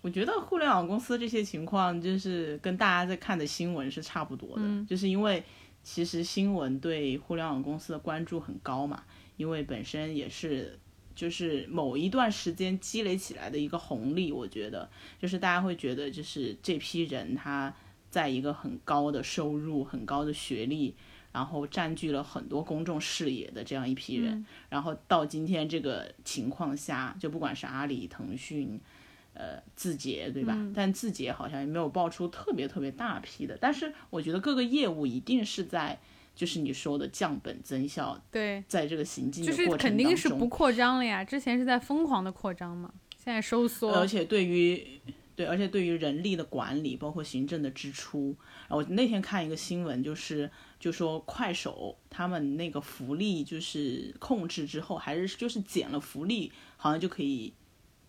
[0.00, 5.42] 我觉得互联网公司这些情况，就是跟大家在看的新闻是差不多的，嗯就是因为
[5.82, 9.02] 其实新闻对互联网公司的关注很高嘛，
[9.36, 10.78] 因为本身也是
[11.16, 14.88] 就是某一段时间积累起来的一个红利，我觉得
[15.18, 17.74] 就是大家会觉得就是这批人他
[18.08, 20.94] 在一个很高的收入、很高的学历。
[21.38, 28.80] 然后占据了很多公众视野的这样一批人，嗯然后到今天这个情况下，就不管是阿里、腾讯，
[29.34, 30.54] 呃字节对吧？
[30.56, 35.96] 嗯但字节好像也没有爆出特别特别大批的，但是我觉得各个业务一定是在
[36.34, 43.94] 就是你说的降本增效，对，在这个行进就是的过程肯定当中是不扩张了呀，之前是在疯狂的扩张嘛，现在收缩。
[43.94, 45.00] 而且对于
[45.36, 48.34] 对，而且对于人力的管理，包括行政的支出，
[48.68, 57.52] 我那天看一个新闻，就是就说快手他们那个福利就是控制之后，还是就是减了福利，好像就可以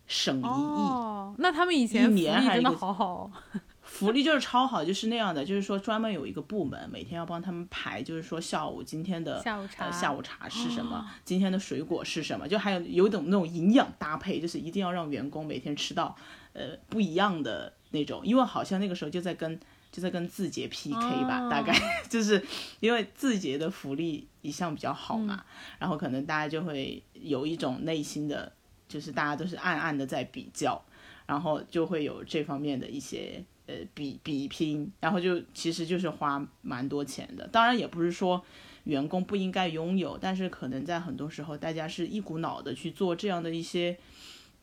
[0.08, 0.46] 省一亿。
[0.46, 3.32] 哦，那他们以前福利真的年还真的好好哦。
[3.82, 16.16] 福利就是超好，就是那样的，就是说专门有一个部门每天要帮他们排，就是说下午今天的下午茶呃、下午茶是什么，今天的水果是什么，就还有有一种那种营养搭配，就是一定要让员工每天吃到
[16.54, 19.60] 呃不一样的那种，因为好像那个时候就在跟
[19.92, 21.74] 就在跟字节 PK 吧，哦大概
[22.08, 22.44] 就是
[22.80, 25.46] 因为字节的福利一向比较好嘛，嗯
[25.80, 28.52] 然后可能大家就会有一种内心的，
[28.88, 30.80] 就是大家都是暗暗的在比较，
[31.26, 37.48] 然后就会有这方面的一些呃比比拼，然后就其实就是花蛮多钱的。
[37.48, 38.44] 当然也不是说
[38.84, 43.98] 员工不应该拥有，但是可能在很多时候大家是一股脑的去做这样的一些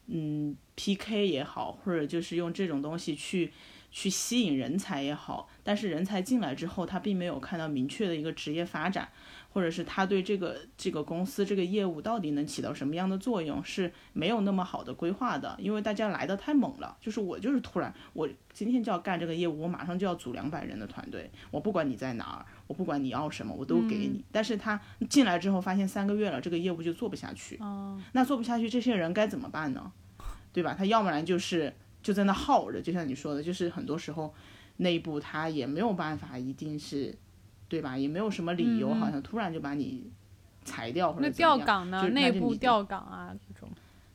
[0.06, 3.52] 嗯 PK 也好，或者就是用这种东西去。
[3.96, 9.08] 去吸引人才也好，但是人才进来之后，他并没有看到明确的一个职业发展，
[9.48, 15.56] 或者是他对这个这个公司这个业务到底能起到什么样的作用，是没有那么好的规划的。
[15.58, 24.22] 因为大家来的太猛了，就是我就是突然，我今天就要干这个业务，我马上就要组两百人的团队，我不管你在哪儿，我不管你要什么，我都给你。
[24.30, 24.78] 但是他
[25.08, 29.90] 进来之后，发现三个月了，这个业务就做不下去，哦，那做不下去，这些人该怎么办呢？
[30.52, 30.74] 对吧？
[30.76, 31.74] 他要不然就是
[32.06, 34.32] 就在那耗着，就像你说的，就是很多时候
[34.76, 37.12] 内部他也没有办法，一定是，
[37.68, 37.98] 对吧？
[37.98, 40.08] 也没有什么理由，好像突然就把你
[40.64, 41.58] 裁掉或那者怎么样。
[41.58, 42.00] 调岗呢？
[42.00, 43.68] 就内部调岗啊，这种。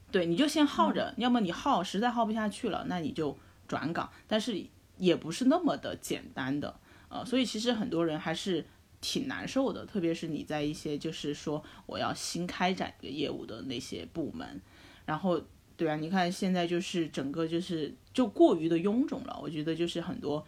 [0.10, 4.64] 对，你就先耗嗯着，要么你耗实在耗不下去了，那你就转岗，但是
[4.96, 6.74] 也不是那么的简单的，
[7.10, 8.66] 呃，所以其实很多人还是
[9.02, 14.62] 挺难受的，特别是你在一些就是说我要新开展一个业务的那些部门，
[15.06, 15.42] 然后
[15.82, 20.46] 对啊，你看现在就是整个就是就过于的臃肿了，我觉得就是很多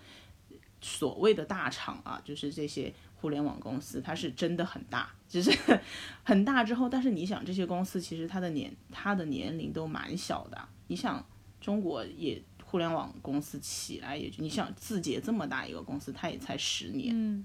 [0.80, 5.52] 所谓的大厂啊，就是这些互联网公司，它是真的很大，只是
[6.24, 11.26] 很大之后，但是你想这些公司其实它的年它的年龄都蛮小的，你想
[11.60, 17.44] 中国也互联网公司起来也就你想字节这么大一个公司，它也才十年，嗯，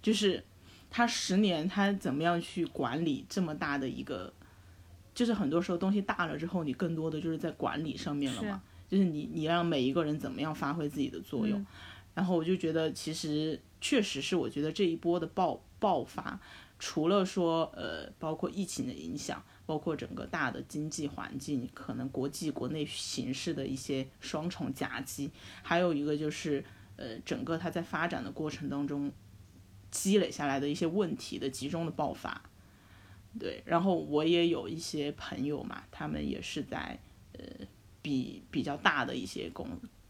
[0.00, 0.42] 就是
[0.88, 4.32] 他十年他怎么样去管理这么大的一个，
[5.18, 11.66] 就是很多时候东西大了之后，你更多的就是在管理上面了嘛，就是你你让每一个人怎么样发挥自己的作用，嗯
[12.14, 16.38] 然后我就觉得其实确实是我觉得这一波的爆爆发，
[16.78, 25.32] 除了说呃包括疫情的影响，包括整个大的经济环境，可能国际国内形势的一些双重夹击，
[25.64, 29.10] 还有一个就是呃整个它在发展的过程当中。
[29.90, 32.42] 积累下来的一些问题的集中的爆发，
[33.38, 36.98] 对，然后我也有一些朋友嘛，他们也是在
[37.32, 37.40] 呃
[38.00, 39.66] 比比较大的一些公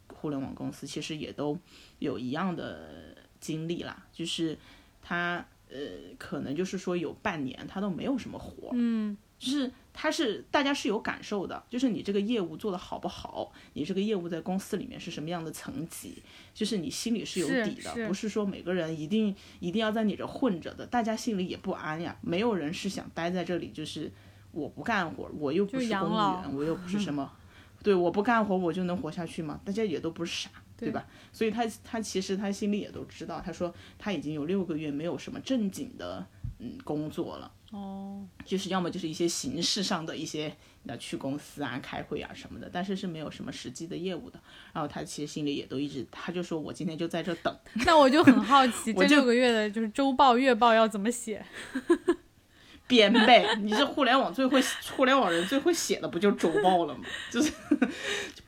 [0.08, 1.58] 互联网公司，其实也都
[1.98, 4.58] 有一样的经历啦，就是
[5.00, 5.76] 他呃
[6.18, 16.22] 可能就是说有半年他都没有什么活，嗯，就是他是大家是有感受的，就是你这个业务做得好不好，你这个业务在公司里面是什么样的层级，
[16.54, 24.08] 就是你心里是有底的，是不是说每个人一定一定要在你这混着的，大家心里也不安呀，没有人是想待在这里，就是
[24.52, 27.28] 我不干活，我又不是公务员，我又不是什 么，
[27.82, 29.60] 对，我不干活我就能活下去吗？
[29.64, 30.50] 大家也都不是傻。
[30.78, 31.04] 对对吧？
[31.32, 36.24] 所以他他其实他心里也都知道，他说他已经有六个月没有什么正经的
[36.60, 44.40] 嗯工作了，哦，就是要么就是一些形式上的一些，那去公司啊、开会啊什么的，但是是没有什么实际的业务的。
[44.72, 47.54] 然后他其实心里也都一直，他就说我今天就在这等，
[47.86, 51.44] 那我就很好奇， 这六个月的就是周报、月报要怎么写？
[52.88, 53.54] 编呗。
[53.60, 54.60] 你这互联网最会
[54.96, 57.04] 互联网人最会写的不就周报了吗？
[57.30, 57.52] 就是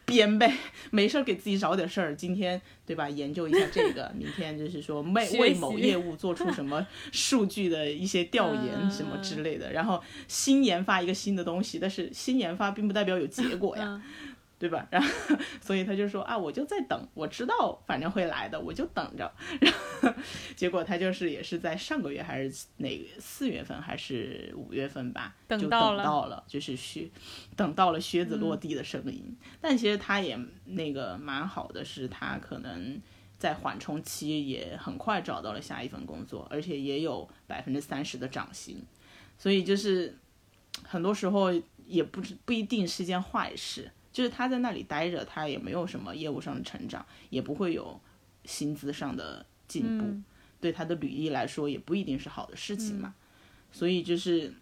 [0.04, 0.52] 编呗，
[0.90, 2.14] 没事儿给自己找点事儿。
[2.16, 3.08] 今天对吧？
[3.08, 14.02] 研究一下这个，明天就是说 为为某业务做出什么数据的一些调研什么之类的，然后新研发一个新的东西，但是新研发并不代表有结果呀。
[14.60, 14.86] 嗯，对吧？
[14.90, 15.08] 然后，
[15.62, 19.32] 所以他就说啊，我就在等，我知道反正会来的，我就等着。
[19.60, 20.12] 然后，
[20.54, 27.08] 结果他就是也是在上个月还是哪个四月份还是五月份吧，就等等到了到了，就是靴，
[27.56, 29.34] 等到了靴子落地的声音。
[29.62, 33.00] 但其实他也那个蛮好的，是他可能
[33.38, 38.84] 在缓冲期也很快找到了下一份工作，而且也有百分之三十的涨薪，
[39.38, 40.18] 所以就是
[40.82, 41.50] 很多时候
[41.86, 43.90] 也不是不一定是件坏事。
[44.12, 48.00] 就是他在那里待着，他也没有什么业务上的成长，也不会有
[48.44, 50.24] 薪资上的进步，嗯
[50.60, 53.14] 对他的履历来说也不一定是好的事情嗯嘛。
[53.72, 54.52] 所以就是，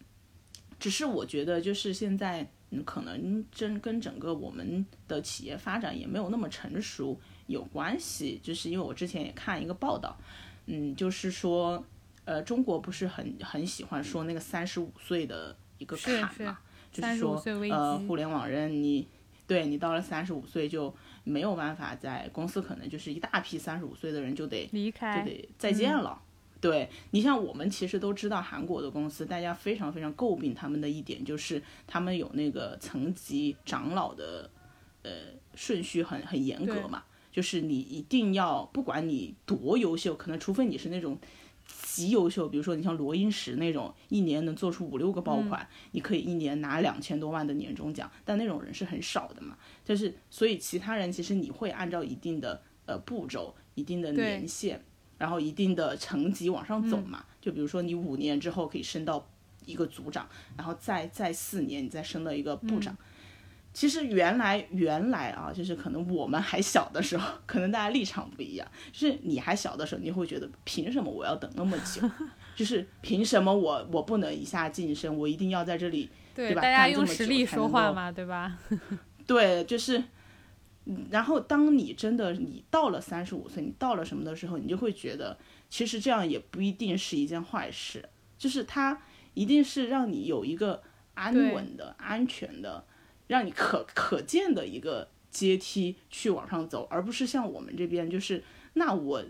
[0.79, 8.39] 只是我觉得就是现在，嗯，可能真跟整个我们的企业发展也没有那么成熟有关系。
[8.43, 10.17] 就是因为我之前也看一个报道，
[10.67, 11.83] 嗯，就是说，
[12.27, 16.59] 呃，中国不是很很喜欢说那个三十五岁的一个是是坎嘛，
[16.93, 19.09] 就是35说呃，互联网人你
[19.49, 20.95] 对你到了三十五岁就
[21.25, 26.23] 没有办法在公司，可能就是一大批三十五岁的人就得离开，就得再见了。
[26.61, 34.49] 对你像我们其实都知道韩国的公司，大家非常非常诟病他们的一点就是他们有那个层级长老的
[35.03, 35.11] 呃
[35.55, 41.19] 顺序很很严格嘛，就是你一定要不管你多优秀，可能除非你是那种。
[41.69, 49.57] 极优秀，比如说你像罗英石那种，一年能做出五六个爆款，你可以一年拿两千多万的年终奖，但那种人是很少的嘛。
[49.85, 54.83] 就是所以其他人其实你会按照一定的呃步骤、一定的年限，
[55.19, 57.25] 然后一定的层级往上走嘛。
[57.41, 59.29] 就比如说你五年之后可以升到
[59.67, 62.97] 一个组长，然后再再四年你再升到一个部长。
[63.73, 68.67] 其实原来原来啊，就是可能我们还小的时候，可能大家立场不一样。
[68.93, 72.03] 就是你还小的时候，你会觉得凭什么我要等那么久？
[72.57, 78.59] 就是凭什么我我不能一下晋升，我一定要在这里对，对吧大家用实力说话嘛，对吧？
[79.29, 80.03] 对，就是，
[80.87, 85.39] 嗯然后当你真的你到了三十五岁，你到了什么的时候，你就会觉得，
[85.71, 89.01] 其实这样也不一定是一件坏事，就是它
[89.35, 90.83] 一定是让你有一个
[91.15, 92.85] 安稳的、安全的，
[93.29, 99.25] 让你可可见的一个阶梯去往上走，而不是像我们这边，就是那我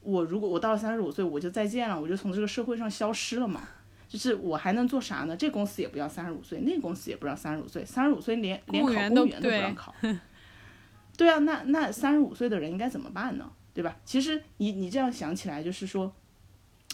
[0.00, 3.68] 我如果我到了三十五岁，我就再见了，我就从这个社会上消失了嘛。
[4.08, 5.34] 就是我还能做啥呢？
[5.34, 9.94] 这公司也不要三十五岁，那公司也不要三十五岁，三十五岁连连考公务员都不让考。
[11.16, 13.50] 对啊，那那三十五岁的人应该怎么办呢？
[13.72, 13.96] 对吧？
[14.04, 16.12] 其实你你这样想起来，就是说，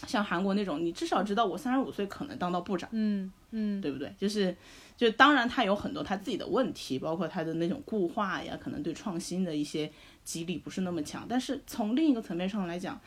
[0.07, 4.13] 像韩国那种，你至少知道我三十五岁可能当到部长，嗯嗯，对不对？
[4.17, 4.55] 就是
[4.95, 9.91] 就当然他有很多他自己的问题，包括他的那种固化呀，可能对创新的一些
[10.23, 11.25] 激励不是那么强。
[11.29, 12.99] 但是从另一个层面上来讲，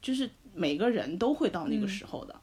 [0.00, 2.34] 就是每个人都会到那个时候的。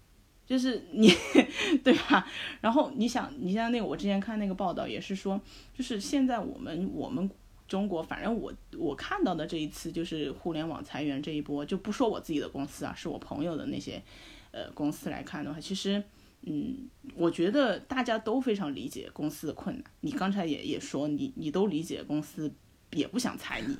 [0.45, 1.09] 就是你，
[1.85, 2.27] 对吧？
[2.59, 5.39] 然后你想，你像那个我之前看那个报道也是说，
[5.73, 7.27] 就是现在我们我们
[7.65, 14.03] 中国，反正我我看到的这一次就是互联网裁员这一波，就不说我自己的公司啊，是我朋友的那些
[14.51, 16.03] 呃公司来看的话，其实
[16.45, 19.83] 嗯，我觉得大家都非常理解公司的困难。
[20.01, 22.51] 你刚才也也说，你你都理解公司
[22.91, 23.77] 也不想裁你，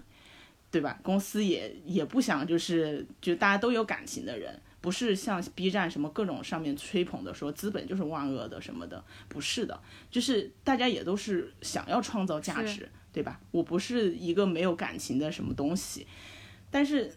[0.71, 0.99] 对吧？
[1.03, 4.59] 公司也也不想就是就大家都有感情的人。
[4.81, 13.39] 不是像 B 站什么各种上面吹捧的说资本就是万恶的什么的，不是的，就是大家也都是想要创造价值，对吧？
[13.51, 16.05] 我不是一个没有感情的什么东西，
[16.69, 17.13] 但是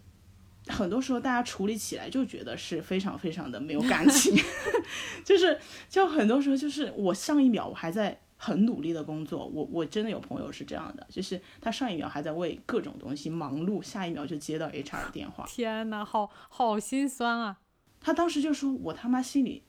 [0.68, 4.36] 很多时候大家处理起来就觉得是非常非常的没有感情，
[5.24, 5.58] 就是
[5.88, 17.58] 就很多时候就是我上一秒我还在很努力的工作，我我真的有朋友是这样的，就是他上一秒还在为各种东西忙碌，下一秒就接到 HR 的 电话，天呐，好好心酸啊！
[18.00, 19.62] 他当时就说：“我他妈心里，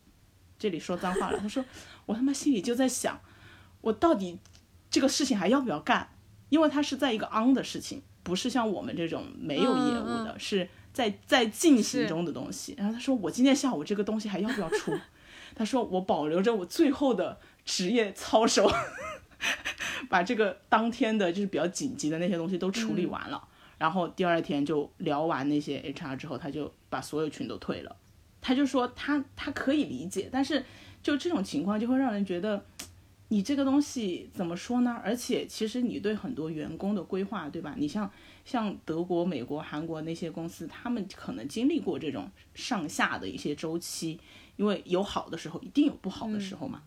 [0.60, 1.64] 这里说脏话了。”他说
[2.06, 3.20] ：“我他妈心里就在想，
[3.82, 4.38] 我到底
[4.90, 6.10] 这个事情还要不要干？
[6.50, 14.92] 因为他是在一个 on 的事情，不是像我们这种没有业务的，嗯是在在进行中的东西。”然后他说：“我今天下午这个东西还要不要出？”
[15.56, 18.68] 他说：“我保留着我最后的职业操守，
[20.10, 23.48] 把这个当天的就是比较紧急的那些东西都处理完了。
[23.78, 27.96] 然后第二天就聊完那些 HR 之后，他就把所有群都退了。
[28.42, 30.64] 他就说他他可以理解，但是
[31.04, 32.64] 就这种情况就会让人觉得，
[33.28, 35.00] 你这个东西怎么说呢？
[35.04, 37.76] 而且其实你对很多员工的规划，对吧？
[37.78, 38.10] 你像
[38.48, 44.18] 像德国、美国、韩国那些公司，他们可能经历过这种上下的一些周期，
[44.56, 46.82] 因为有好的时候，一定有不好的时候嘛，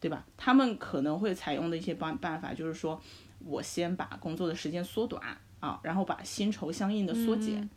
[0.00, 0.24] 对吧？
[0.38, 2.98] 他们可能会采用的一些办办法就是说，
[3.40, 7.68] 我先把工作的时间缩短啊，然后把薪酬相应的缩减。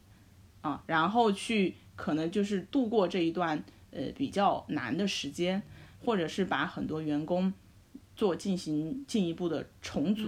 [0.61, 3.61] 啊，然后去可能就是度过这一段
[3.91, 5.61] 呃比较难的时间，
[6.03, 7.53] 或者是把很多员工
[8.15, 10.27] 做进行进一步的重组，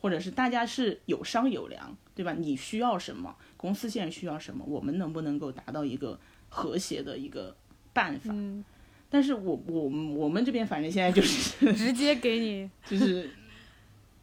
[0.00, 2.34] 或者是大家是有商有量，对吧？
[2.38, 7.56] 你需要什么，公司现在需要什么，我们能不能够达到一个和谐的一个
[7.94, 8.30] 办法？
[8.34, 8.62] 嗯，
[9.08, 9.82] 但是我我
[10.14, 13.30] 我们这边反正现在就是 直接给你，就是。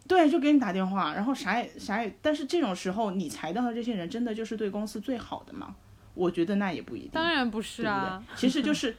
[0.08, 5.76] 对，就给你打电话，然后啥也啥也，但是这种时候你裁掉的这些人，真的就是对公司最好的吗？
[6.14, 7.10] 我觉得那也不一定。
[7.12, 8.38] 当然不是对不啊，对？
[8.38, 8.96] 其实就 是，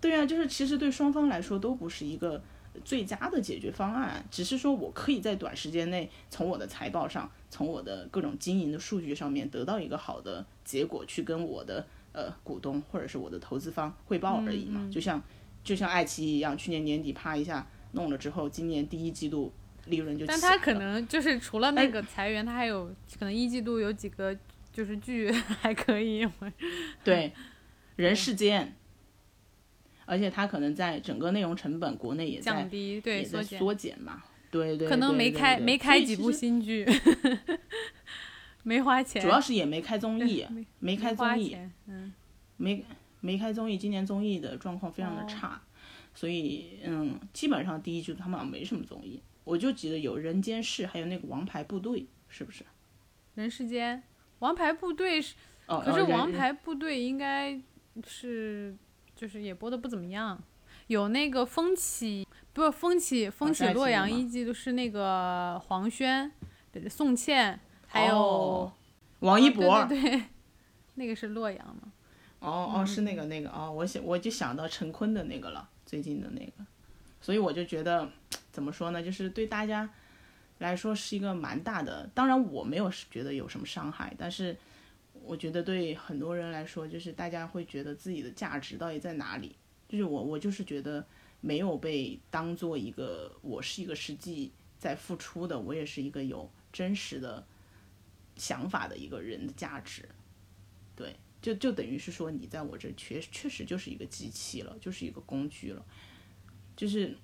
[0.00, 2.42] 对啊，就是其实对双方来说都不是一个
[2.84, 14.88] 最佳的解决方案，只是说我可以在短时间内从我的财报上，从我的各种经营的数据上面得到一个好的结果，去跟我的呃股东或者是我的投资方汇报而已嘛。
[14.92, 15.22] 就像
[15.62, 19.52] 就像爱奇艺一样，去年年底啪一下弄了之后，今年第一季度
[19.86, 20.26] 利润就。
[20.26, 22.86] 但他可能就是除了那个裁员，他还有
[23.18, 24.36] 可能一季度有几个
[24.72, 26.28] 就是剧 还可以。
[27.04, 27.32] 对，
[27.96, 28.76] 人世间。
[30.06, 34.88] 而且它可能在整个内容成本，国内也在降低，对，也在缩缩减嘛，对对。
[34.88, 36.86] 可能没开没开几部新，新剧，
[38.62, 39.20] 没花钱。
[39.20, 40.46] 主要是也没开综艺，
[40.78, 41.56] 没开综艺，
[41.88, 42.14] 嗯，
[42.56, 42.84] 没
[43.20, 45.60] 没开综艺，今年综艺的状况非常的差，
[46.14, 52.64] 所以嗯，基本上第一季度他们好像没什么综艺，我就记得有《人间世》，还有那个《王牌部队》，是不是？
[53.34, 53.98] 人世间，
[54.38, 55.34] 《王牌部队》是，
[55.66, 57.60] 哦，可是《王牌部队》应该
[58.06, 58.76] 是。
[59.16, 60.38] 就是也播的不怎么样，
[60.88, 66.30] 有那个风起，不是风起，风起洛阳一季都是那个黄轩、
[66.90, 68.70] 宋茜，还有
[69.20, 70.22] 王一博，对对对，
[70.96, 71.90] 那个是洛阳吗？
[72.40, 76.66] 哦哦，是那个那个哦，我想我就想到陈坤的那个了，最近的那个，
[77.22, 78.06] 所以我就觉得
[78.52, 79.88] 怎么说呢，就是对大家
[80.58, 84.54] 来说是一个蛮大的，当然我没有觉得有什么伤害，但是。
[85.26, 89.56] 我觉得对很多人来说，就是大家会觉得自己的价值到底在哪里？
[89.88, 91.04] 就是我，我就是觉得
[91.40, 97.44] 没有被当做一个，我是一个实际在付出的，我也是一个有真实的
[98.36, 100.08] 想法的一个人的价值。
[100.94, 105.84] 对，就就等于是说，你在我这确确实就是一个机器了，就是一个工具了。
[106.76, 107.16] 就是，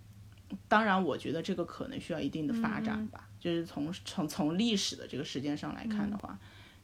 [0.67, 3.29] 当然，我觉得这个可能需要一定的发展吧。
[3.39, 6.39] 就是从从从历史的这个时间上来看的话。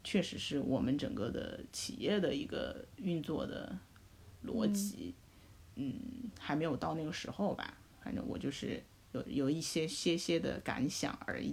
[0.09, 3.77] 确实是我们整个的企业的一个运作的
[4.47, 5.15] 逻辑，
[5.75, 6.01] 嗯，
[6.41, 7.75] 还没有到那个时候吧。
[8.03, 8.83] 反正我就是
[9.13, 11.53] 有有一些些些的感想而已。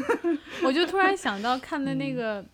[0.62, 2.44] 我就突然想到看的那个《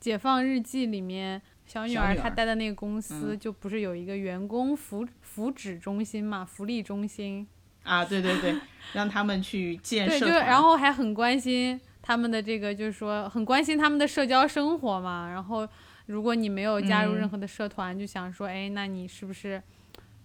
[0.00, 7.46] 解放日记》里面，小女儿她待的那个公司，就不是有一个员工福福祉中心嘛，福利中心。
[7.84, 8.56] 啊，对对对，
[8.94, 10.18] 让他们去 建设。
[10.18, 11.80] 对，就然后还很关心。
[12.02, 15.66] 他们的这个就是说很关心他们的社交生活嘛，然后
[16.06, 19.62] 如果你没有加入任何的社团，就想说，哎，那你是不是，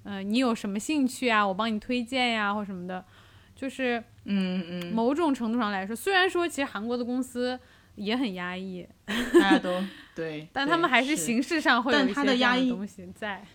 [0.04, 1.48] 嗯，你有什么兴趣啊？
[1.48, 3.06] 我帮你推荐呀，或什么的，
[3.56, 7.60] 就是，嗯嗯，某种程度上来说，虽然说其实韩国的公司
[7.96, 9.80] 也很压抑，大家都
[10.16, 13.46] 对， 但他们还是形式上会有一些压抑东西在。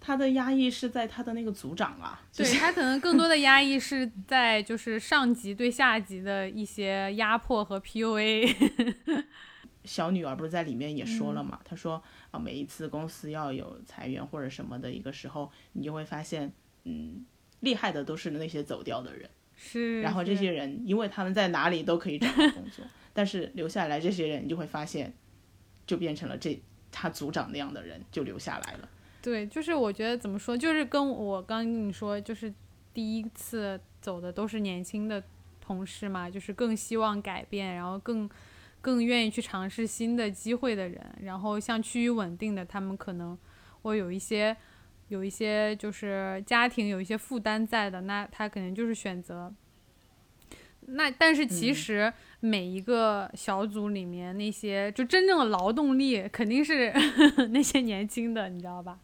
[0.00, 8.54] 他的压抑是在他的那个组长啊，对他可能更多的压抑是在就是上级对下级的一些压迫和 PUA。
[9.84, 11.58] 小女儿不是在里面也说了嘛？
[11.64, 16.52] 她说啊，每一次公司要有裁员或者什么的一个时候，你就会发现，
[16.84, 17.24] 嗯，
[17.60, 20.02] 厉害的都是那些走掉的人，是。
[20.02, 22.84] 然后这些人，因为他们在哪里都可以找到工作，
[23.14, 25.14] 但是留下来这些人，你就会发现，
[25.86, 26.60] 就变成了这
[26.92, 28.88] 他组长那样的人就留下来了。
[29.28, 32.50] 对，就是我觉得怎么说，就是跟我刚跟你说，就是
[32.94, 35.22] 第一次走的都是年轻的
[35.60, 38.26] 同事嘛，就是更希望改变，然后更
[38.80, 40.98] 更愿意去尝试新的机会的人。
[41.22, 43.36] 然后像趋于稳定的，他们可能
[43.82, 44.56] 会有一些
[45.08, 49.52] 有一些就是家庭有一些负担在的，那他可能就是选择。
[50.90, 52.10] 那但是其实
[52.40, 56.90] 每一个小组里面那些就真正的劳动力肯定是
[57.52, 58.98] 那些年轻的，你知道吧？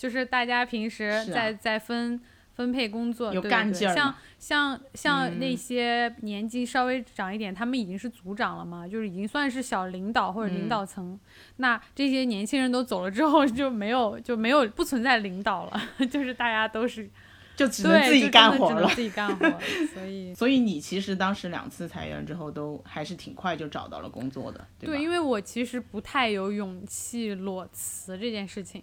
[0.00, 2.18] 就是大家平时在在分
[2.54, 3.94] 分配工作，有干劲儿。
[3.94, 11.20] 像像像那些年纪稍微长一点，他们已经是组长了嘛，就是已经算是小领导或者领导层。
[11.56, 17.06] 那这些年轻人都走了之后，就没有就没有不存在领导了， 就是大家都是
[17.54, 19.50] 就只能自己干活了，自己干活。
[19.92, 28.82] 所以 所以你其实当时两次裁员之后，都还是挺快就找到了工作的，对对，因为我其实不太有勇气裸辞这件事情。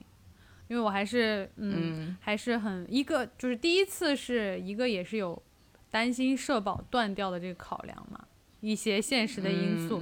[0.67, 5.41] 因为我还是嗯，还是很一个就是第一次是一个也是有
[5.89, 8.27] 担心社保断掉的这个考量嘛，
[8.59, 10.01] 一些现实的因素，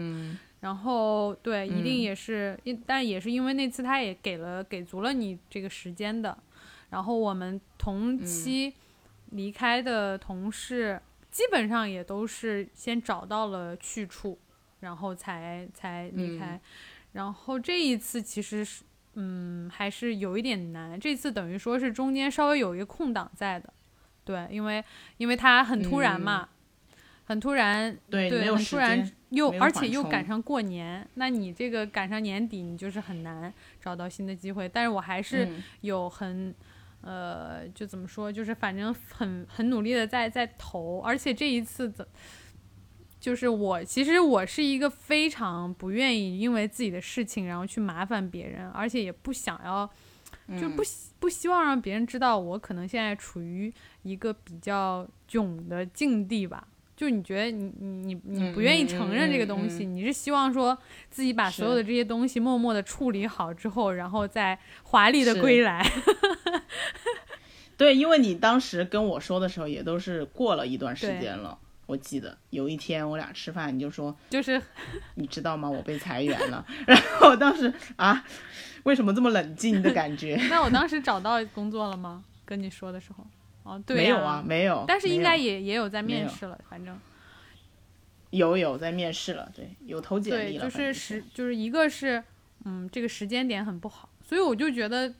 [0.61, 6.35] 然后对，一定也是，但也是因为那次他也给了给足了你这个时间的，
[6.89, 8.73] 然后我们同期
[9.31, 10.99] 离开的同事
[11.29, 14.39] 基本上也都是先找到了去处，
[14.79, 16.59] 然后才才离开，
[17.11, 18.83] 然后这一次其实是。
[19.15, 20.99] 嗯，还是有一点难。
[20.99, 23.73] 这次等于说是中间稍微有一个空档在的，
[24.23, 24.83] 对，因为
[25.17, 26.47] 因为它很突然嘛，
[27.25, 34.69] 很突然，对，很突然又而且又赶上过年，那你这个赶上年底，你就是很难找到新的机会。
[34.69, 35.47] 但是我还是
[35.81, 36.53] 有很
[37.01, 42.07] 呃，就怎么说，就是反正很很努力的在在投，而且这一次的，
[43.25, 49.89] 就是我其实我是一个非常不愿意因为自己的事情然后去麻烦别人，而且也不想要，
[50.61, 53.73] 就不希不希望让别人知道我可能现在处于
[54.03, 56.67] 一个比较囧的境地吧。
[56.95, 60.77] 就你觉得你你你你不愿意承认这个东西，你是希望说
[61.09, 65.83] 自己把所有的这些东西默默的处理好之后，然后再华丽的归来。
[67.75, 71.57] 对，因为你当时跟我说的时候，也都是过了一段时间了。
[71.85, 74.61] 我记得有一天我俩吃饭，你就说，就是
[75.15, 75.69] 你知道吗？
[75.69, 76.65] 我被裁员了。
[76.87, 78.25] 然后我当时啊，
[78.83, 80.35] 为什么这么冷静的感觉？
[80.49, 82.23] 那我当时找到工作了吗？
[82.45, 83.25] 跟你说的时候。
[83.63, 86.95] 哦，对，没有啊，没有，但是应该也也有在面试了，反正
[88.29, 90.69] 有有在面试了，对，有投简历了。
[90.69, 92.23] 对，就是时，就是一个是，
[92.65, 95.11] 嗯，这个时间点很不好，所以我就觉得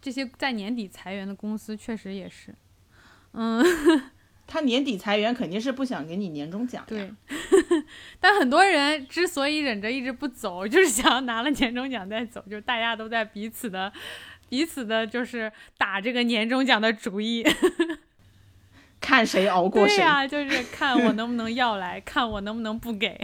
[0.00, 2.52] 这些在年底裁员的公司确实也是，
[3.30, 3.62] 嗯，
[4.52, 7.10] 他年底裁员肯定是不想给你年终奖对，
[8.20, 13.90] 但很多人之所以忍着一直不走，就是想要拿了年终奖再走，就是大家都在彼此的。
[14.50, 17.42] 彼此的就是打这个年终奖的主意，
[19.00, 19.96] 看谁熬过谁。
[19.96, 23.18] 对呀，就是 看我能不能要来，看我能不能不给，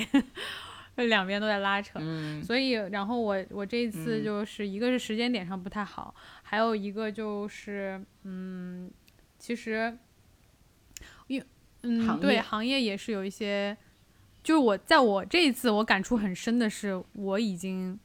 [0.96, 1.98] 两边都在拉扯。
[2.00, 2.42] 嗯。
[2.42, 8.90] 所以，然后我我这一次就是一个是时间点上不太好，还有一个就是嗯，
[9.38, 9.94] 其实，
[11.28, 11.42] 因
[11.82, 13.74] 嗯对行业也是有一些，
[14.42, 17.98] 就是我在我这一次我感触很深的是，我已经。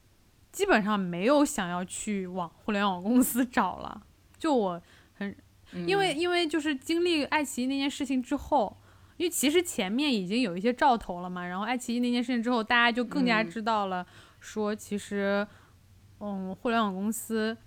[0.53, 4.03] 基本上没有想要去往互联网公司找了，
[4.37, 4.79] 就我
[5.15, 5.35] 很，
[5.87, 8.77] 因为因为就是经历爱奇艺那件事情之后，
[9.17, 14.05] 因为其实前面已经有一些兆头了嘛，然后爱奇艺那件事情之后，大家就更加知道了，
[14.39, 15.47] 说其实，
[16.19, 17.57] 嗯，互联网公司，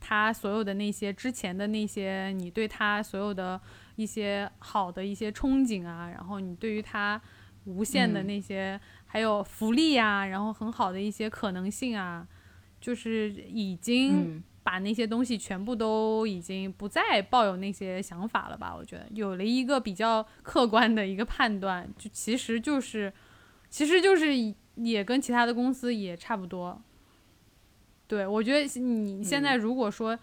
[0.00, 3.60] 它所有的那些之前的那些，你对它所有的
[4.00, 7.20] 一些好的一些憧憬啊，然后你对于它
[7.64, 8.80] 无限的那些。
[9.12, 12.24] 还有福利呀，然后很好的一些可能性啊，
[12.80, 18.72] 就是已经把那些东西全部都已经不再抱有那些想法了吧？
[18.72, 23.12] 我觉得有了一个比较客观的一个判断，就其实就是，
[23.68, 24.28] 其实就是
[24.76, 26.80] 也跟其他的公司也差不多。
[28.06, 30.16] 对，我觉得你现在如果说，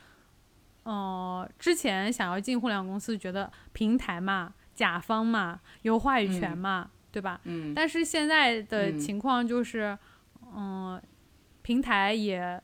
[0.88, 6.91] 呃，之前想要进互联网公司，觉得平台嘛，甲方嘛，有话语权嘛。
[7.09, 7.39] 对吧？
[7.45, 9.97] 嗯，但是现在的情况就是，
[10.55, 11.01] 嗯，
[11.63, 12.61] 平台也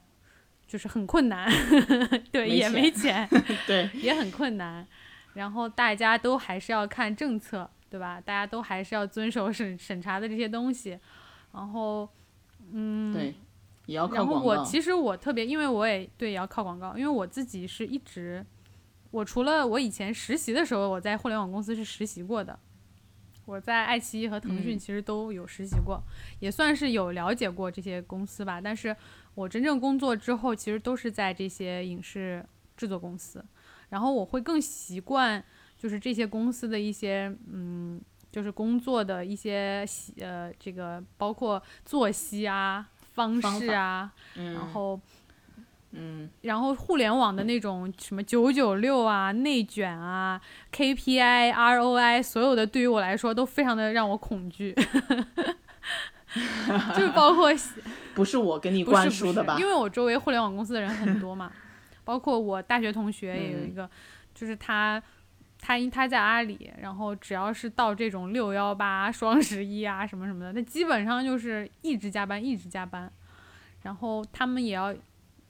[0.68, 1.50] 就是很困难，
[2.32, 3.28] 对，也没钱，
[3.66, 4.86] 对，也很困难。
[5.34, 8.22] 然后大家都还是要看政策，对吧？
[8.22, 11.00] 大家都还是要遵守审审查的这些东西。
[11.52, 12.08] 然后，
[12.72, 13.34] 嗯，对，
[13.86, 18.46] 也要靠然后我其实我特别，因为我也对也要靠广告，因为我自己是一直，
[19.12, 22.58] 我除了我以前实习的时候，我在互联网公司是实习过的。
[23.46, 26.02] 我在爱奇艺和腾讯其实都有实习过，
[26.40, 28.62] 也算是有了解过这些公司吧。
[28.62, 28.96] 但是
[29.36, 32.46] 我真正工作之后，其实都是在这些影视
[32.78, 33.44] 制作公司。
[33.90, 35.44] 然后我会更习惯，
[35.78, 39.86] 就是这些公司的一些，嗯，就是工作的一些，
[40.22, 45.00] 呃，这个包括作息啊、方式啊，然后。
[45.96, 50.42] 嗯，然后互联网的那种什么九九六啊、内卷啊、
[50.72, 54.74] KPI、ROI，所有的对于我来说都非常的让我恐惧
[56.96, 57.52] 就是包括
[58.16, 59.56] 不是我给你灌输的吧？
[59.60, 61.52] 因为我周围互联网公司的人很多嘛，
[62.04, 63.88] 包括我大学同学也有一个，
[64.34, 65.00] 就是他
[65.66, 73.10] 他他在阿里，然后只要是到这种六幺八、双十一啊什么什么的，那基本上就是一直加班，一直加班，
[73.84, 74.94] 然后他们也要。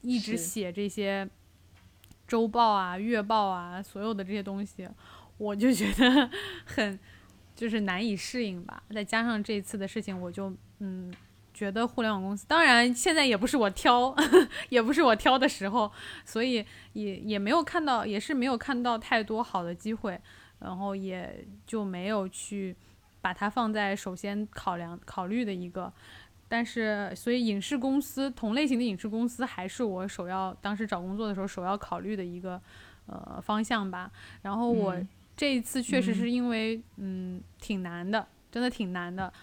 [0.05, 1.25] 一直写这些
[2.27, 4.85] 周报啊、月报啊，所有的这些东西，
[5.37, 6.29] 我就觉得
[6.65, 6.99] 很
[7.55, 8.83] 就是难以适应吧。
[8.89, 11.09] 再加上这次的事情，我就嗯
[11.53, 14.15] 觉得互联网公司，当然现在也不是我挑，
[14.69, 15.91] 也不是我挑的时候，
[16.25, 20.19] 所以也也没有看到，也是没有看到太多好的机会，
[20.59, 22.75] 然后也就没有去
[23.21, 25.91] 把它放在首先考量考虑的一个。
[26.49, 32.61] 但是，所以影视公司同类型的影视公司还是我首要当时找工作的时候首要考虑的一个
[33.07, 34.11] 呃方向吧。
[34.43, 34.95] 然后我
[35.35, 39.33] 这一次确实是因为嗯挺难的，真的挺难的，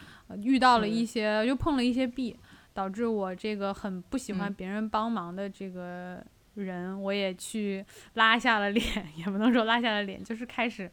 [0.43, 2.37] 遇到了一些又碰了一些壁，
[2.73, 6.25] 导致我这个很不喜欢别人帮忙的这个
[6.55, 8.85] 人，我也去拉下了脸，
[9.17, 10.91] 也不能说拉下了脸，就是开始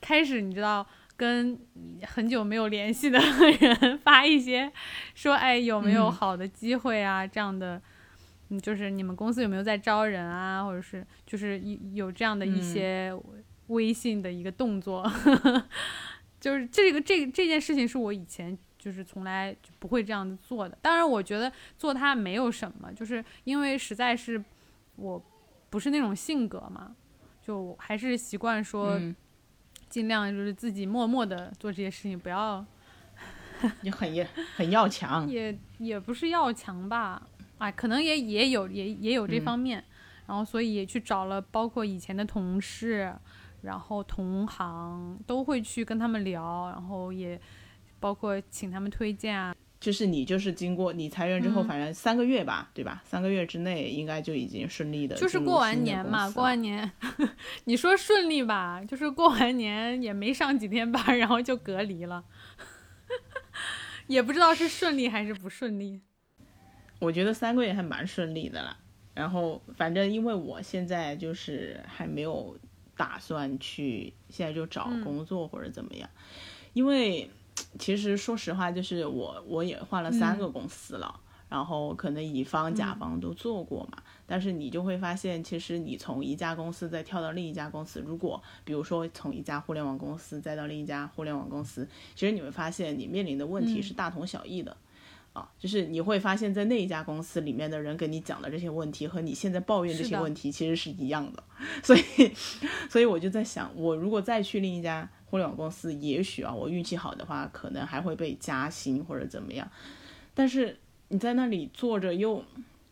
[0.00, 0.86] 开始你知道。
[1.18, 1.58] 跟
[2.06, 4.72] 很久没有联系的人 发一些，
[5.16, 7.82] 说哎有没有好的机会啊这样的，
[8.50, 13.12] 嗯，就是你们公司有没有在招人啊，或者是就是有有这样的一些
[13.66, 15.04] 微信的一个动作，
[16.38, 20.78] 就是这个这这件事情是我以前就是从来就不会这样子做的。
[20.80, 24.42] 当然，我觉得做它没有什么，就是因为实在是
[24.96, 25.22] 我
[25.68, 26.94] 不是那种性格嘛，
[27.42, 29.14] 就还是习惯说嗯。
[29.88, 32.62] 尽量就是自己默默的做这些事情，不要
[33.80, 34.22] 你很也
[34.54, 37.26] 很要强，也也不是要强吧，
[37.56, 39.44] 哎，可能也也有也也有这嗯。
[39.44, 39.82] 方面，
[40.26, 43.14] 然后所以也去找了包括以前的同事，
[43.62, 47.40] 然后同行都会去跟他们聊，然后也
[48.00, 53.02] 包括请他们推荐啊，就是你就是经过你裁员之后，嗯反正三个月吧，对吧？
[53.04, 56.90] 三个月之内应该就已经顺利的就是过完年嘛，过完年，
[57.64, 62.24] 你说顺利吧，就是过完年也没上几天班， 然后就隔离了，
[64.06, 66.00] 也不知道是顺利还是不顺利。
[67.00, 68.76] 我觉得三个月还蛮顺利的啦。
[69.14, 72.56] 然后反正因为我现在就是还没有
[72.96, 76.08] 打算去现在就找嗯工作或者怎么样，
[76.72, 77.28] 因为
[77.78, 81.20] 其实说实话，就是我我也换了三个公司了。
[81.48, 94.76] 然后可能乙方、甲方都做过嘛，但是你就会发现，其实你从一家公司再跳到另一家公司，如果比如说从一家互联网公司再到另一家互联网公司，其实你会发现你面临的问题是大同小异的。
[95.38, 101.42] 啊，就是你会发现在那一家公司里面的人跟你讲的这些问题，和你现在抱怨这些问题其实是一样的，
[101.82, 102.32] 所以，
[102.90, 109.70] 所以我就在想，我如果再去另一家互联网公司，也许啊，我运气好的话，可能还会被加薪或者怎么样，
[110.34, 110.76] 但是
[111.08, 112.44] 你在那里坐着又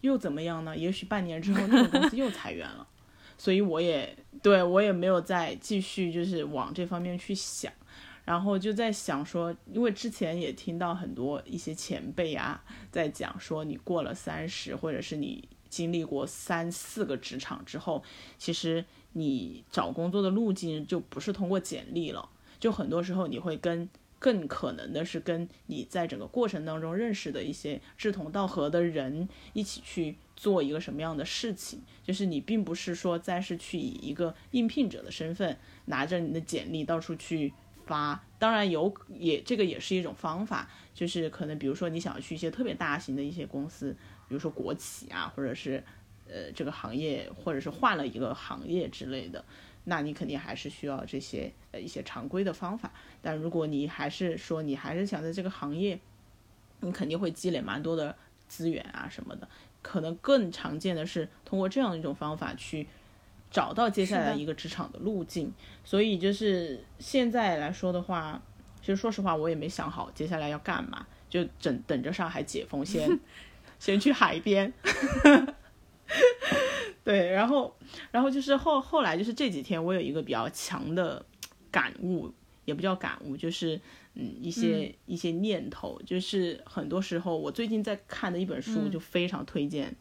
[0.03, 0.76] 又怎么样呢？
[0.76, 2.86] 也许半年之后那个公司又裁员了，
[3.36, 7.72] 所以我也对我也没有再继续就是往这方面去想。
[8.27, 18.03] 然后就在想说，因为之前也听到很多一些前辈啊，在讲说，你过了三十，或者是你经历过三四个职场之后，
[18.37, 37.53] 其实你找工作的路径就不是通过简历了，就很多时候你会跟更可能的是跟你在整个过程当中认识的一些志同道合的人一起去做一个什么样的事情，就是你并不是说再是去以一个应聘者的身份拿着你的简历到处去。
[37.87, 43.97] 发，当然有也这个也是一种方法，就是可能比如说你想要去一些特别大型的一些公司，
[44.28, 45.82] 比如说国企啊，或者是
[46.28, 49.45] 呃这个行业，或者是换了一个行业之类的，
[49.84, 52.93] 那你肯定还是需要这些呃一些常规的方法。
[53.22, 55.99] 但如果你还是说你还是想在这个行业，
[56.80, 58.16] 你肯定会积累蛮多的
[58.49, 59.49] 资源啊什么的，
[59.80, 62.89] 可能更常见的是通过这样一种方法去。
[63.51, 65.53] 找到接下来一个职场的路径，
[65.84, 68.42] 所以就是现在来说的话，
[68.80, 73.18] 其实说实话，我也没想好接下来要干嘛，就等等着上海解封先，
[73.78, 74.72] 先去海边。
[77.03, 77.74] 对，然后，
[78.11, 81.24] 然后就是后后来就是这几天，我有一个比较强的
[81.70, 82.30] 感悟，
[82.64, 83.80] 也不叫感悟，就是
[84.14, 89.94] 嗯一些、一些念头，就是很多时候我最近在看的一本书，就非常推荐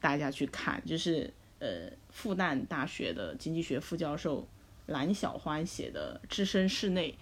[0.00, 1.90] 大家去看，就是呃。
[2.18, 4.48] 复旦大学的经济学副教授
[4.86, 7.12] 蓝小欢写的《置身事内》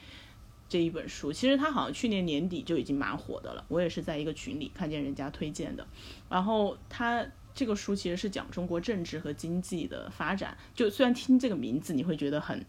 [0.70, 3.62] 这一本书，其实他好像去年年底就已经蛮火的了。
[3.68, 5.86] 我也是在一个群里看见人家推荐的。
[6.30, 12.64] 然后他这个书其实是讲中国政治和经济的发展，就虽然听这个名字你会觉得很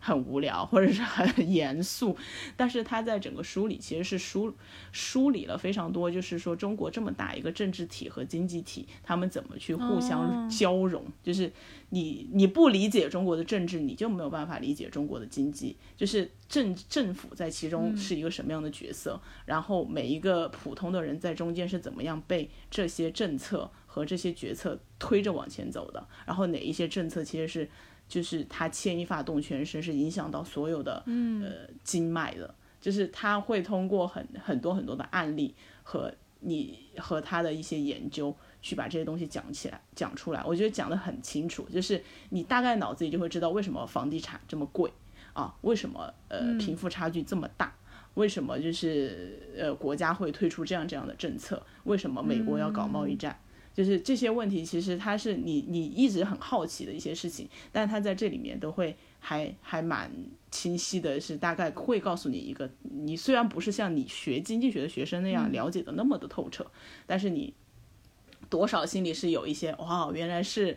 [0.00, 2.16] 很无聊或者是 很严肃，
[2.56, 4.54] 但是他在整个书里其实是梳
[4.92, 11.04] 梳理了非常多，就是说中国这么大一个政治体和经济体，他们怎么去互相交融。
[11.22, 11.52] 就是
[11.90, 15.76] 你你不理解中国的政治，你就没有办法理解中国的经济。
[15.96, 27.68] 就是政政府在其中是一个什么样的角色，然后每一个普通的人在中间是怎么样被这些政策和这些决策推着往前走的，然后哪一些政策其实是。
[28.08, 32.54] 就是它牵一发动全身，是影响到所有的呃经脉的。
[32.80, 35.52] 就是他会通过很很多很多的案例
[35.82, 38.32] 和你和他的一些研究，
[38.62, 40.44] 去把这些东西讲起来讲出来。
[40.44, 42.00] 我觉得讲得很清楚，就是
[42.30, 44.88] 你大概脑子里就会知道为什么房地产这么贵
[45.32, 47.74] 啊，为什么呃贫富差距这么大，
[48.14, 53.36] 为什么就是呃国家会推出这样这样的政策，为什么美国要搞贸易战。
[53.78, 60.10] 就是这些问题，其实它是你你一直很好奇的一些事情，但是它在这里面都会还还蛮
[60.50, 66.68] 清晰的，是大概会告诉你一个，你虽然不是像你学经济学的学生那样了解的那么的透彻，
[67.06, 67.54] 但是你
[68.50, 70.76] 多少心里是有一些哇，原来是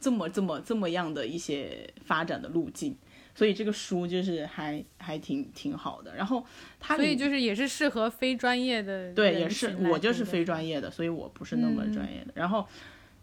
[0.00, 2.96] 这么这么这么样的一些发展的路径，
[3.34, 6.14] 所以这个书就是还还挺挺好的。
[6.14, 6.44] 然后
[6.78, 12.32] 它里所以就是也是适合非专业的对，也是我就是非专业的，所以我不是那么嗯专业的。
[12.34, 12.66] 然后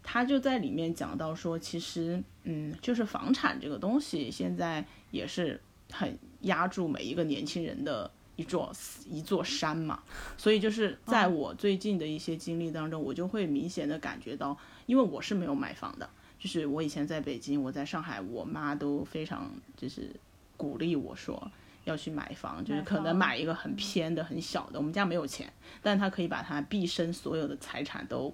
[0.02, 5.60] 他就在里面讲到说，其实嗯，就是房产这个东西现在也是
[5.92, 8.72] 很压住每一个年轻人的一座
[9.06, 10.02] 一座山嘛。
[10.36, 14.56] 所以就是在哦我最近的一些经历当中，我就会明显的感觉到，
[14.86, 16.08] 因为我是没有买房的，
[16.38, 20.10] 就是我以前在北京，我在上海，我妈都非常就是
[20.56, 21.50] 鼓励我说。
[21.84, 24.78] 要去买房，就是可能买一个很偏的、很小的。
[24.78, 28.30] 我们家没有钱，但她可以把她毕生所有的财产都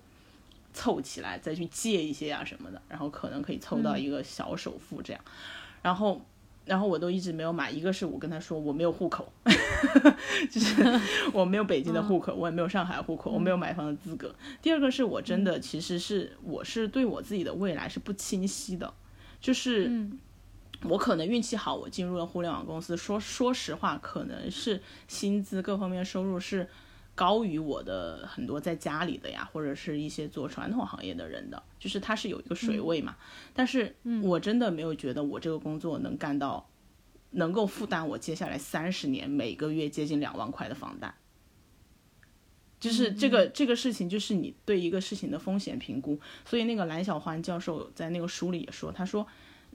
[0.72, 5.24] 凑起来，再去借一些啊什么的，然后可能可以凑到一个小首付这样。
[5.82, 6.20] 然后，
[6.64, 7.70] 然后我都一直没有买。
[7.70, 9.32] 一个是我跟他说我没有户口，
[10.50, 11.00] 就是
[11.32, 14.34] 我没有北京的户口，我也没有上海户口，我没有买房的资格。
[14.62, 18.92] 第二个是我真的其实是我是对我自己的未来是不清晰的，
[19.40, 19.88] 就是。
[19.88, 20.18] 嗯
[20.86, 22.94] 我可能运气好，我进入了互联网公司。
[22.94, 26.68] 说说实话，可能是薪资各方面收入是
[27.14, 33.16] 高于我的很多在家里的呀，或者是一些做传统行业的人的，就是他是有一个水位嘛。
[33.52, 36.68] 但是我真的没有觉得我这个工作能干到
[37.30, 41.14] 能够负担我接下来三十年每个月接近两万块的房贷。
[42.80, 46.20] 就是这个这个事情，就是你对一个事情的风险评估。
[46.44, 49.26] 所以那个蓝小欢教授在那个书里也说，他说。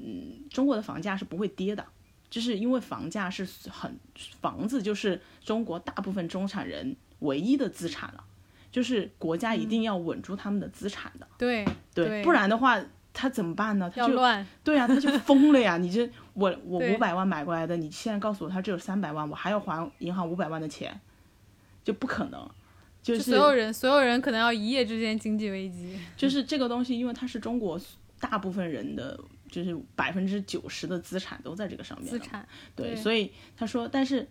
[0.02, 1.86] 嗯，中国的房价是不会跌的，
[2.30, 4.00] 就是因为房价是很
[4.40, 8.24] 房子就是中国大部分中产人唯一的资产了，
[8.72, 12.80] 就是国家一定要稳住他们的资产的，对对不然的话
[13.14, 13.92] 他怎么办呢？
[13.94, 15.78] 他就要乱， 对啊，他就疯了呀！
[15.78, 21.00] 你这我 我五百万买过来的，你现在告诉我他只有三百万，我还要还银行五百万的钱，
[21.84, 22.50] 就不可能。
[23.02, 25.98] 就就是所有人所有人可能要一夜之间经济危机。
[26.18, 27.80] 就是这个东西，因为它是中国
[28.20, 29.18] 大部分人的，
[29.50, 32.10] 就是百分之九十的资产都在这个上面。
[32.10, 34.28] 资产对，对所以他说，但是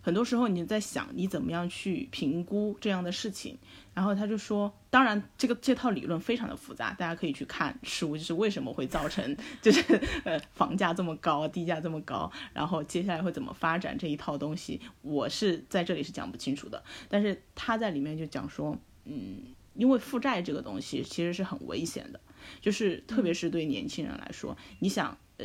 [0.00, 3.58] 很多时候你在想你怎么样去评估这样的事情，
[3.92, 9.82] 然后他就说，当然这个这套理论非常的复杂，大家可以去看书，就是为什么会造成就是
[10.24, 19.42] 呃房价这么高，地价这么高，然后接下来会怎么发展这一套东西，我是在这里是讲不清楚的，但是他在里面就讲说，嗯，
[19.74, 22.20] 因为负债这个东西其实是很危险的。
[22.62, 25.44] 就是特别是对年轻人来说，你想，呃，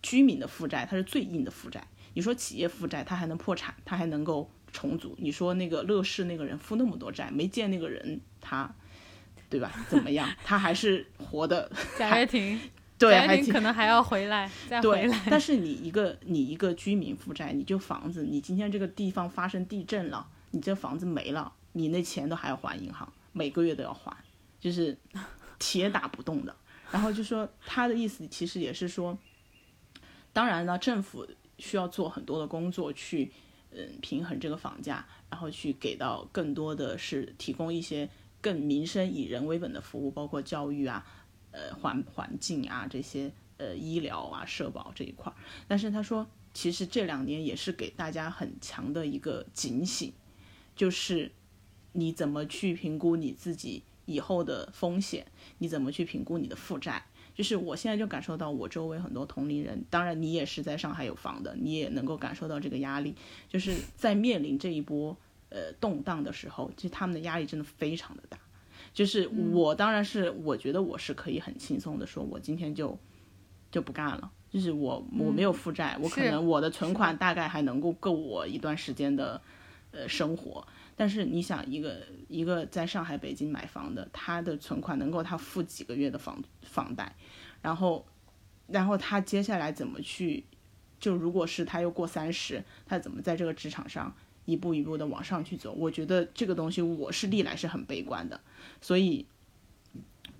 [0.00, 1.86] 居民的负债它是最硬的负债。
[2.14, 5.14] 你说企业负债，他还能破产，他还能够重组。
[5.18, 8.72] 你说那个乐视那个人负那么多债，没见那个人他，
[9.50, 9.72] 对吧？
[9.88, 10.28] 怎么样？
[10.44, 12.58] 他还是活的，贾跃亭，
[12.98, 15.22] 对，还挺可能还要回来，再回对来。。
[15.28, 24.16] 但是你一个你一个居民负债，你就房子，你今天这个地方发生地震了，你这房子没了，你那钱都还要还银行，每个月都要还，
[24.60, 24.96] 就是
[25.58, 26.54] 铁打不动的。
[26.90, 29.18] 然后就说他的意思其实也是说，
[30.32, 31.26] 当然呢，政府
[31.64, 33.32] 需要做很多的工作去，
[33.70, 38.06] 嗯，平衡这个房价，然后去给到更多的是提供一些
[38.42, 41.06] 更民生以人为本的服务，包括教育啊，
[41.52, 45.34] 呃，环环境啊这些，呃，医疗啊、社保这一块儿。
[45.66, 50.12] 但是他说，其实这两年也是给大家很强的一个警醒，
[50.76, 51.32] 就是
[51.92, 55.26] 你怎么去评估你自己以后的风险，
[55.58, 57.06] 你怎么去评估你的负债。
[57.34, 63.14] 就是我现在就感受到我周围很多同龄人，当然你也是在上海有房的，你也能够感受到这个压力，
[63.48, 65.16] 就是在面临这一波
[65.50, 68.38] 呃动荡的时候，其实他们的压力真的非常的大。
[68.92, 72.96] 就是我当然是我觉得我是可以很轻松的说，我今天就
[73.70, 74.30] 就不干了。
[74.48, 79.42] 就是我我没有负债，我可能我的存款大概还能够够我一段时间的
[79.90, 80.64] 呃生活。
[80.96, 87.14] 但是你想，一个一个在上海、北京买房的，他的存款能够他付几个月的房房贷，
[87.60, 88.06] 然后，
[88.68, 90.44] 然后他接下来怎么去？
[91.00, 94.14] 就如果是他又过三十，他怎么在这个职场上
[94.44, 95.72] 一步一步的往上去走？
[95.72, 98.40] 我觉得这个东西我是历来是很悲观的，
[98.80, 99.26] 所以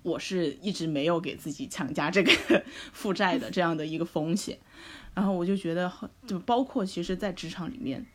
[0.03, 2.31] 我是一直没有给自己强加这个
[2.93, 4.57] 负债的这样的一个风险。
[5.13, 5.91] 然后我就觉得，
[6.25, 8.05] 就包括其实，在职场里面。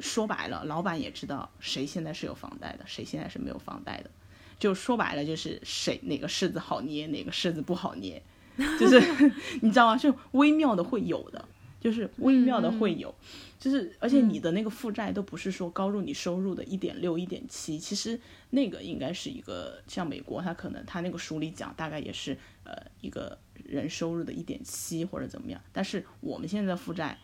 [0.00, 4.10] 说白了，老板也知道谁现在是有房贷的，谁现在是没有房贷的。
[4.58, 8.22] 就说白了，就是谁哪个柿子好捏，哪个柿子不好捏，
[8.80, 8.98] 就是
[9.60, 9.96] 你知道吗？
[9.96, 11.46] 就微妙的会有的，
[11.78, 13.14] 就是微妙的会有，
[13.60, 18.18] 就是而且你的那个负债都不是说高入你收入的一点六、一点七，其实
[18.48, 22.72] 那个应该是一个像美国，他可能他那个书里讲大概也是呃
[23.02, 27.18] 一个人收入的一点七或者怎么样，但是我们现在的负债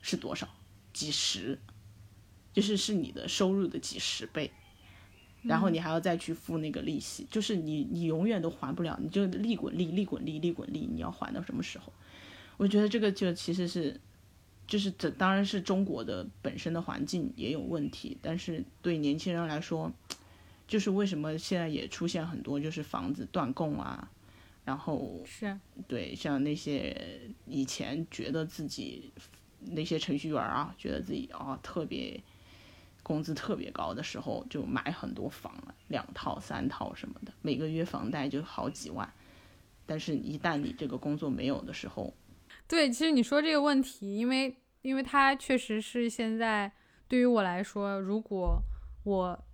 [0.00, 0.48] 是多少？
[0.94, 1.58] 几十。
[2.58, 4.50] 就是是你的收入的几十倍，
[5.42, 11.92] 然后你还要再去付那个利息，就是你你永远都还不了，你就利滚利，利滚利，利滚利，你要还到什么时候？
[12.56, 14.00] 我觉得这个就其实是
[14.66, 19.92] 就是这当然是中国的本身的环境也有问题，但是对年轻人来说，
[20.66, 24.10] 就是为什么现在也出现很多就是房子断供啊，
[24.64, 25.56] 然后是
[25.86, 29.12] 对像那些以前觉得自己
[29.60, 32.20] 那些程序员啊，觉得自己啊特别
[33.08, 39.10] 工资特别高的时候，就买很多房了，两套三套什么的，每个月房贷就好几万，
[39.86, 42.12] 但是一旦你这个工作没有的时候，
[42.68, 46.70] 对，其实你说这个问题，因为因为它确实是现在
[47.08, 48.62] 对于我来说，如果
[49.04, 49.44] 我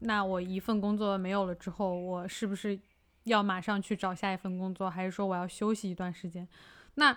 [0.00, 2.76] 那我一份工作没有了之后，我是不是
[3.24, 6.48] 要马上去找下一份工作，还是说我要休息一段时间？
[6.94, 7.16] 那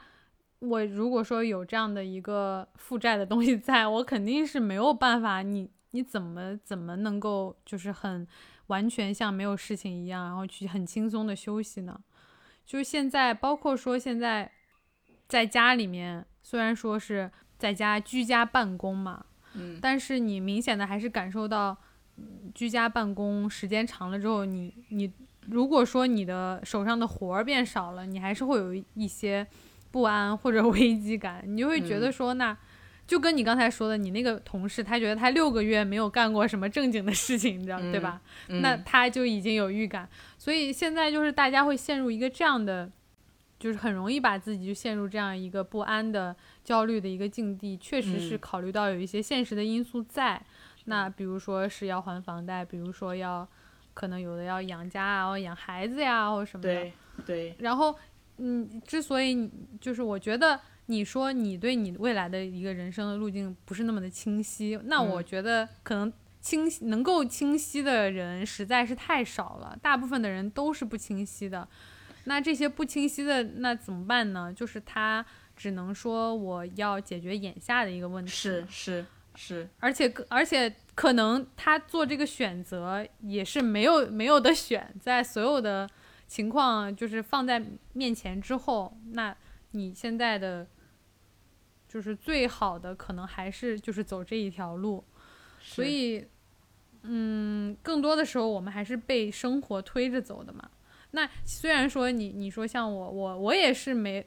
[0.63, 8.25] 我如果说有这样的一个负债的东西在，我肯定是没有办法，你你怎么怎么能够就是很
[8.67, 11.99] 完全像没有事情一样，然后去很轻松的休息呢？
[12.65, 14.49] 就是现在，包括说现在
[15.27, 21.77] 在家里面，虽然说是在家居家办公嘛，嗯，但是你明显的还是感受到，
[22.15, 25.11] 嗯居家办公时间长了之后，你你
[25.47, 29.45] 如果说你的手上的活儿变少了，你还是会有一些
[29.93, 32.57] 不安或者危机感，你就会觉得说那。
[33.05, 38.21] 就跟你刚才说的，你那个同事，他觉得他六个月没有干过什么正经的事情，你知道、对吧？
[38.47, 42.89] 嗯那他就已经有预感，所以现在就是大家会陷入一个这样的，
[43.59, 46.33] 就是很容易把自己就陷入这样一个不安的、
[46.63, 47.75] 焦虑的一个境地。
[47.75, 50.41] 确实是嗯考虑到有一些现实的因素在，
[50.85, 53.45] 那比如说是要还房贷，比如说要
[53.93, 56.73] 可能有的要养家啊，或养孩子呀，或什么的。
[56.73, 56.93] 对
[57.25, 57.93] 对，然后，
[58.37, 66.11] 嗯，之所以就是我觉得你说你对你未来的一个人生的路径不是那么的清晰，那我嗯觉得可能
[66.41, 71.67] 清晰能够清晰的人实在是太少了，大部分的人都是不清晰的。
[72.25, 74.51] 那这些不清晰的，那怎么办呢？
[74.53, 75.25] 就是他
[75.55, 79.05] 只能说我要解决眼下的一个问题，是是
[79.35, 85.89] 是，而且而且可能他做这个选择也是没有没有的选，在所有的
[86.33, 87.63] 情况就是放在
[87.93, 89.37] 面前之后，那
[89.69, 90.65] 你现在的
[91.87, 95.03] 就是最好的可能还是就是走这一条路，
[95.61, 96.25] 所以
[97.03, 100.71] 嗯，更多的时候我们还是被生活推着走的嘛。
[101.11, 104.25] 那虽然说你你说像我我我也是没，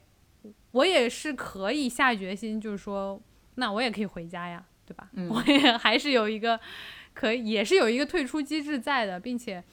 [0.71, 3.21] 我也是可以下决心，就是说
[3.57, 5.11] 那我也可以回家呀，对吧？
[5.15, 6.61] 嗯我也还是有一个
[7.13, 9.65] 可以，也是有一个退出机制在的，并且，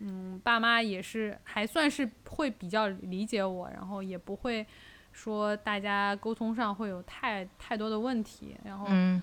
[0.00, 4.66] 嗯，爸妈也是还算是会比较理解我，然后也不会
[5.12, 9.22] 说大家沟通上会有太太多的问题，然后嗯。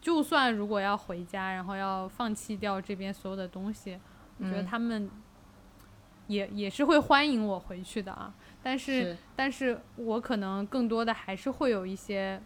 [0.00, 3.96] 就算如果要回家，然后要放弃掉这边所有的东西，
[4.38, 4.66] 我觉得嗯。
[4.66, 5.08] 他们
[6.26, 9.16] 也也是会欢迎我回去的啊，但是是。
[9.36, 12.42] 但是我可能更多的还是会有一些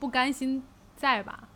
[0.00, 0.62] 不甘心
[0.96, 1.46] 在吧，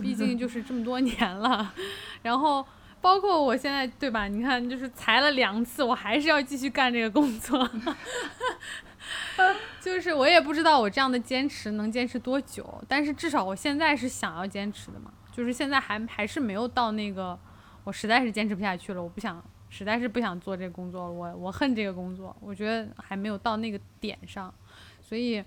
[0.00, 1.72] 毕竟就是这么多年了，
[2.22, 2.66] 然后
[3.00, 4.28] 包括我现在对吧？
[4.28, 7.68] 你看，就是裁了两次，我还是要继续干这个工作，
[9.80, 17.38] 就是我也不知道我这样的坚持能坚持多久，但是至少我现在是想要坚持的嘛，就是现在还还是没有到那个
[17.84, 19.42] 我实在是坚持不下去了，我不想。
[19.70, 24.52] 实在是不想做这个工作了，我我恨这个工作，我觉得还没有到那个点上，
[24.98, 25.44] 所以，因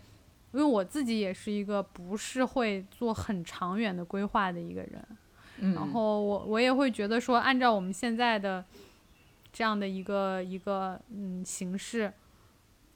[0.51, 5.03] 为我自己也是一个不是会做很长远的规划的一个人，
[5.63, 8.65] 嗯，然后我我也会觉得说，按照我们现在的
[9.53, 12.11] 这样的一个一个嗯形式，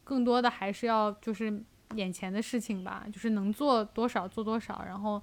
[0.03, 1.61] 更多的还是要就是
[1.93, 5.21] 眼前的事情吧，就是能做多少做多少，然后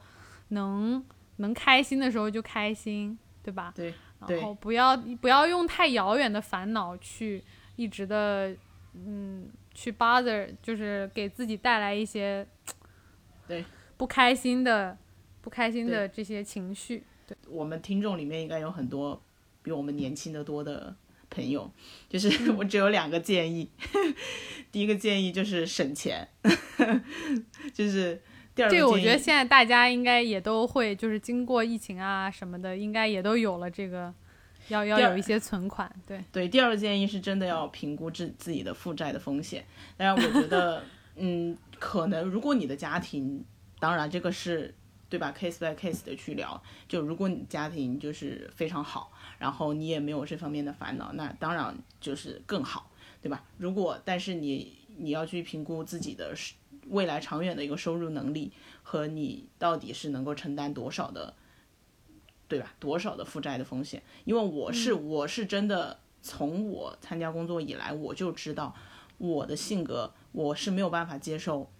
[0.49, 1.05] 能
[1.36, 3.72] 能开心的时候就开心，对吧？
[3.74, 3.93] 对
[4.26, 7.43] 对然后不要不要用太遥远的烦恼去
[7.74, 8.57] 一直的
[8.95, 12.47] 嗯去 bother，就是给自己带来一些
[13.49, 13.64] 对
[13.97, 14.97] 不开心的
[15.40, 17.03] 不开心的这些情绪。
[17.33, 19.20] 对，我们听众里面应该有很多
[19.62, 20.95] 比我们年轻的多的
[21.30, 21.70] 朋友，
[22.09, 23.70] 就是 我只有两个建议。
[24.70, 26.26] 第一个建议就是省钱，
[27.74, 28.20] 就是
[28.55, 34.12] 第二个建议，这个我觉得现在大家应该也都会，就是经过疫情啊什么的，应该也都有了这个，
[34.68, 35.95] 要要有一些存款。
[36.07, 39.64] 对，对，第二个建议是真的要评估自自己的负债的风险。
[39.97, 40.83] 当然，我觉得，
[41.16, 43.45] 嗯，可能如果你的家庭，
[43.78, 44.74] 当然这个是
[45.13, 46.63] 对吧，case by case 的去聊。
[46.89, 52.91] 就如果你家庭就是非常好，然后你也没有这方面的烦恼，那当然就是更好，
[53.21, 53.45] 对吧？
[53.59, 56.55] 如果但是你你要去评估自己的是
[56.87, 58.51] 未来长远的一个收入能力
[58.83, 61.35] 和你到底是能够承担多少的，
[62.49, 62.73] 对吧？
[62.81, 64.03] 多少的负债的风险？
[64.25, 68.75] 因为我是、我是真的从我参加工作以来，我就知道
[69.19, 71.71] 我的性格我是没有办法接受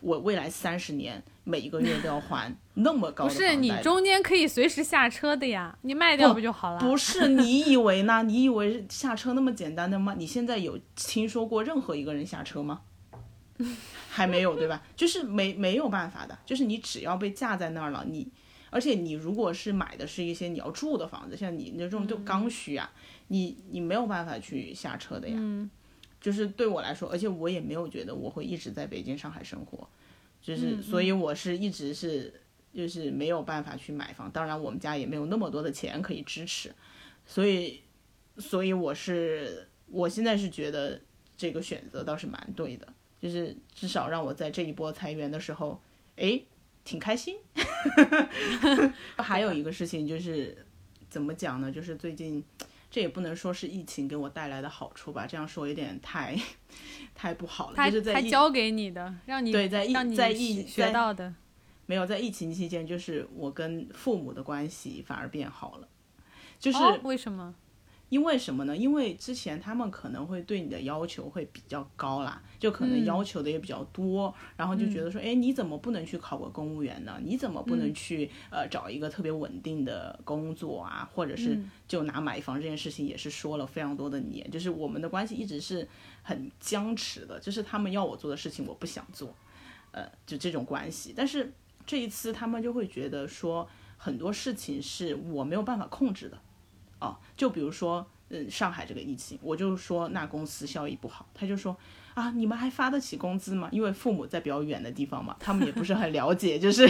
[0.00, 6.78] 我未来三十年每一个月都要还那么高不是你中间可以随时下车的呀，你卖掉不就好了？
[6.80, 8.22] 不是你以为呢？
[8.26, 10.14] 你以为下车那么简单的吗？
[10.16, 12.82] 你现在有听说过任何一个人下车吗？
[14.08, 14.82] 还没有，对吧？
[14.96, 18.28] 就是没没有办法的，就是你只要被架在那儿了，你
[18.70, 22.88] 而且你如果是买的是一些你要住的房子，像你那种就刚需啊，
[23.28, 25.34] 你你没有办法去下车的呀。
[25.38, 25.68] 嗯
[26.28, 29.88] 就是对我来说，而且我也没有觉得我会一直在北京、上海生活，
[30.42, 32.30] 就是嗯所以我是一直是
[32.74, 34.30] 就是没有办法去买房。
[34.30, 36.70] 当然，我们家也没有那么多的钱可以支持，
[37.24, 37.80] 所以
[38.36, 41.00] 所以我是我现在是觉得
[41.34, 42.86] 这个选择倒是蛮对的，
[43.22, 45.80] 就是至少让我在这一波裁员的时候，
[46.16, 46.44] 诶，
[46.84, 47.38] 挺开心。
[49.16, 50.66] 还有一个事情就是
[51.08, 51.72] 怎么讲呢？
[51.72, 52.44] 就是最近。
[52.90, 56.38] 这也不能说是疫情给我带来的好处吧，这样说有点太
[57.14, 57.76] 太不好了。
[57.76, 61.34] 他就是在疫他教给你的，让你对在疫在疫学到的。
[61.86, 65.88] 没有在疫情期间，就是我跟父母的关系反而变好了，
[66.58, 67.54] 就是哦，为什么？
[68.08, 68.76] 因为什么呢？
[68.76, 77.20] 因为之前他们可能会对你的要求会比较高啦，就可能要求的也比较多，然后就觉得说，哎、你怎么不能去考个公务员呢？
[77.22, 81.08] 你怎么不能去、呃找一个特别稳定的工作啊？
[81.12, 85.86] 或者是就拿买房这件事情也是说了非常多的年，就是我们的关系一直是
[86.22, 89.34] 很僵持的，就是他们要我做的事情我不想做，
[89.92, 91.12] 呃，就这种关系。
[91.14, 91.52] 但是
[91.84, 96.40] 这一次他们就会觉得说很多事情是我没有办法控制的。
[97.00, 101.76] 哦，就比如说，嗯，上海这个疫情，我就说那公司效益不好，他就说
[102.14, 103.68] 啊，你们还发得起工资吗？
[103.72, 106.84] 因为父母在比较远的地方嘛，他们也不是很了解，就 是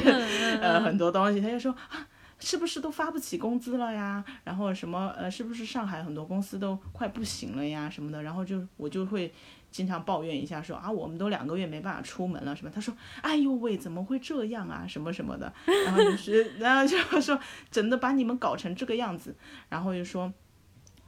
[0.61, 2.07] 呃很多东西，他就说啊，
[2.39, 4.25] 是不是都发不起工资了呀？
[4.45, 8.23] 然后什么呃，是不是上海很多公司都快不行了呀什么的？
[8.23, 9.33] 然后就我就会
[9.71, 12.71] 经常抱怨一下说啊，我们都两个月没办法出门了什么？
[12.71, 14.87] 他说，哎呦喂，怎么会这样啊？
[14.89, 15.53] 什么什么的，
[15.87, 17.39] 然后就是 然后就说
[17.71, 19.35] 真的把你们搞成这个样子，
[19.69, 20.33] 然后就说，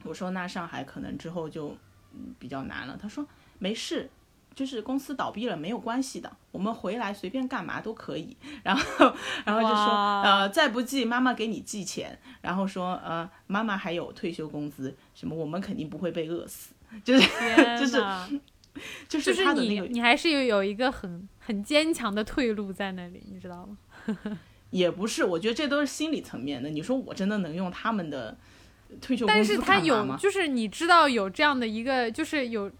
[0.03, 1.75] 我说那上海可能之后就
[2.13, 2.97] 嗯比较难了。
[3.01, 3.25] 他说
[3.59, 4.09] 没事。
[4.53, 8.35] 就是公司倒闭了没有关系的，我们回来随便干嘛都可以。
[8.63, 8.83] 然后，
[9.45, 16.73] 然后就说，呃，再不济妈妈给你寄钱，然后说，呃，妈妈还有退休工资，什么我们肯定不会被饿死。
[17.01, 17.21] 就是
[17.79, 18.29] 就是哪
[19.07, 23.77] 就 就是是他的那个你你还是有有一个很很坚强的退路在那里，你知道吗？
[24.71, 26.69] 也不是，我觉得这都是心理层面的。
[26.69, 28.37] 你说我真的能用他们的
[29.01, 30.15] 退休工资但是他有？
[30.15, 32.71] 就是你知道有这样的一个，就是有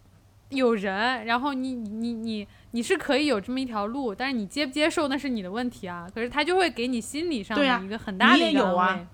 [0.49, 6.07] 有人，然后你你你你是可以有这么一条路，但是你接不接受那是你的问题啊。
[6.15, 9.05] 可是他就会给你心理上的一个很大的安慰。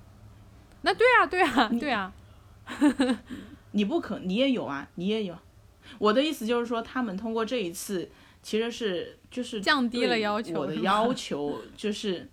[0.84, 2.13] 那对啊，对啊，对啊，
[3.73, 5.36] 你不可，你也有啊，你也有。
[6.00, 8.10] 我的意思就是说，他们通过这一次，
[8.42, 12.28] 其实是就是降低了要求我的要 求就是，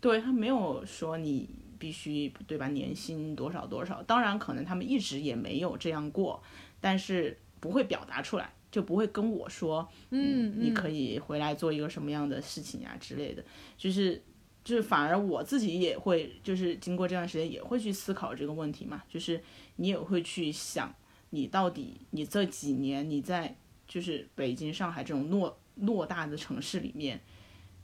[0.00, 1.48] 对他没有说你
[1.78, 4.02] 必须对吧，年薪多少多少。
[4.02, 6.42] 当然，可能他们一直也没有这样过，
[6.80, 10.88] 但是不会表达出来，就不会跟我说，嗯，你嗯可。
[10.88, 13.44] 以回来做一个什么样的事情啊之类的，
[13.78, 14.20] 就是
[14.64, 19.40] 就是反而我自己也会，就是经过这段时间也会去思考这个问题嘛，就是
[19.76, 20.92] 你也会去想，
[21.30, 23.56] 你到底你这几年你在
[23.88, 27.20] 就是北京、上海这种偌偌大的城市里面，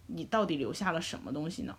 [0.06, 1.76] 你到底留下了什么东西呢？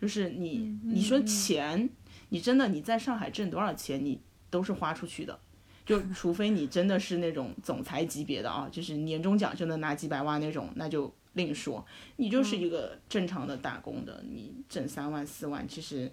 [0.00, 1.88] 就是你你说钱，
[2.30, 4.18] 你真的你在上海挣多少钱，你
[4.50, 5.38] 都是花出去的。
[5.84, 11.84] 就除非你真的是那种总裁级别的啊，就是年终奖就能拿几百万那种，那就另说。
[12.16, 16.12] 你就是一个正常的打工的，你挣三万四万，其实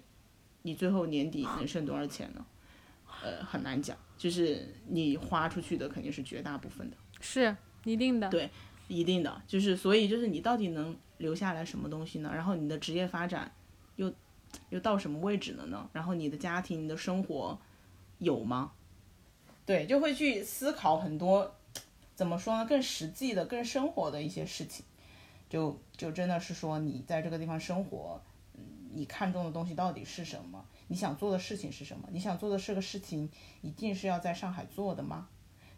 [0.62, 2.44] 你最后年底能剩多少钱呢？
[3.22, 3.96] 呃，很难讲。
[4.18, 8.28] 就是你花出去的肯定是绝大部分的，是一定的。
[8.28, 8.50] 对
[8.88, 9.42] 一定的。
[9.46, 12.30] 就是所以就是你到底能留下来什么东西呢？
[12.34, 13.50] 然后你的职业发展
[13.96, 14.12] 又
[14.68, 15.88] 又到什么位置了呢？
[15.92, 17.58] 然后你的家庭、你的生活
[18.18, 18.72] 有吗？
[19.64, 21.54] 对，就会去思考很多，
[22.14, 22.66] 怎么说呢？
[22.66, 24.84] 更实际的、更生活的一些事情。
[25.48, 28.20] 就就真的是说，你在这个地方生活，
[28.54, 30.64] 嗯，你看中的东西到底是什么？
[30.90, 32.08] 你想做的事情是什么？
[32.10, 33.30] 你想做的这个事情，
[33.62, 35.28] 一定是要在上海做的吗？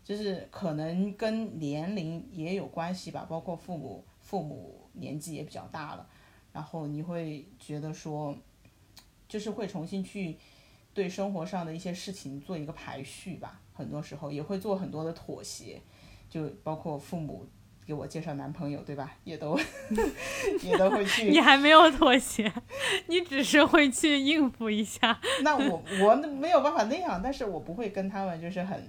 [0.02, 6.09] 就是可能跟年龄也有关系吧，包括父母父母年纪也比较大了，
[6.51, 8.34] 然后你会觉得说，
[9.28, 10.39] 就是会重新去
[10.94, 15.78] 对生活上的一些事情做一个排序吧，很多时候也会做很多的妥协，
[16.30, 17.47] 就包括父母
[17.86, 19.12] 给我介绍男朋友，对吧？
[19.24, 19.59] 也都
[20.62, 22.52] 也都会去你还没有妥协，
[23.06, 28.88] 你只是会去应付一下，那我我没有办法那样，但是我不会跟他们就是很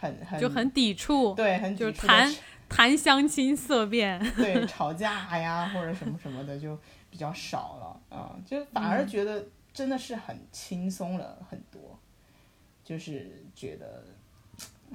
[0.00, 2.34] 很很就很抵触，对很就是抵触地谈
[2.68, 4.18] 谈相亲色变。
[4.36, 6.78] 对，吵架呀或者什么什么的就
[7.10, 11.98] 比较少了啊、就反而觉得真的是很轻松了很多，
[12.82, 14.04] 就是觉得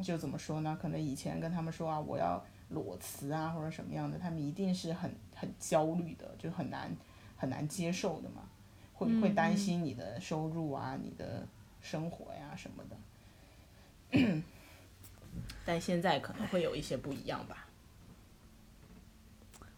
[0.01, 0.77] 就怎么说呢？
[0.81, 2.43] 可能以前跟他们说啊，我要
[2.73, 6.91] 裸辞啊或者什么样的，他们一定是很很焦虑的，就很难
[7.37, 8.49] 很难接受的嘛，
[8.93, 11.47] 会会担心你的收入啊、你的
[11.81, 12.97] 生活呀什么的。
[15.65, 17.67] 但现在可能会有一些不一样吧。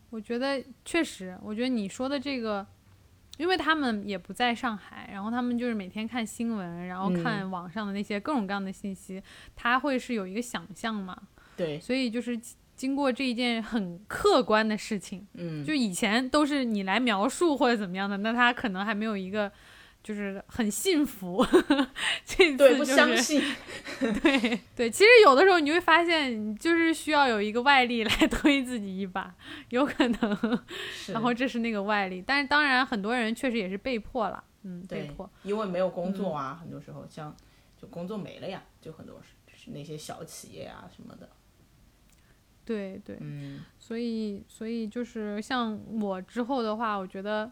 [0.10, 2.66] 我觉得确实，我觉得你说的这个，
[3.38, 9.22] 因为他们也不在上海，然后他们就是每天看新闻，然后看网上的那些各种各样的信息，
[9.56, 11.28] 他会是有一个想象嘛，
[11.58, 12.40] 对，所以就是
[12.76, 19.52] 经过这一件很客观的事情，嗯，就以前都是你来描述或者怎么样的，那他可能还没有一个
[20.04, 21.44] 就是很信服，
[22.26, 23.42] 这次对，不相信，
[24.22, 29.34] 对对，其实有的时候你会发现，你就是需要有一个外力来推自己一把，
[29.70, 30.60] 有可能，
[30.94, 31.12] 是。
[31.14, 37.36] 然后这是那个外力，但是当然很多人确实也是被迫了，嗯，被迫，，因为没有工作啊，很多时候像
[37.82, 41.28] 就工作没了呀，就很多是就是那些小企业啊什么的，
[42.66, 43.64] 对对，嗯。
[43.78, 47.50] 所以所以就是像我之后的话，我觉得，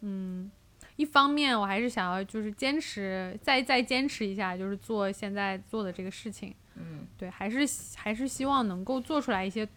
[0.00, 0.50] 嗯，
[0.96, 7.58] 一方面我还是想要就是坚持再再坚持一下，就是做现在做的这个事情，嗯，对，还是
[7.96, 9.68] 还是希望能够做出来一些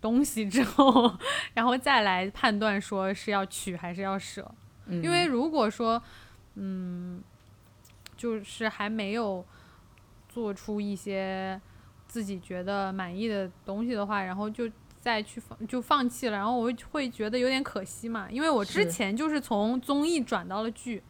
[0.00, 1.16] 东西之后，
[1.54, 4.54] 然后再来判断说是要取还是要舍，
[4.86, 6.02] 嗯因为如果说，
[6.56, 7.22] 嗯，
[8.18, 9.42] 就是还没有
[10.28, 11.58] 做出一些
[12.14, 14.70] 自己觉得满意的东西的话，然后就
[15.00, 21.02] 再去放就放弃了，然后我会会觉得有点可惜嘛，因为我之前就是从综艺转到了剧，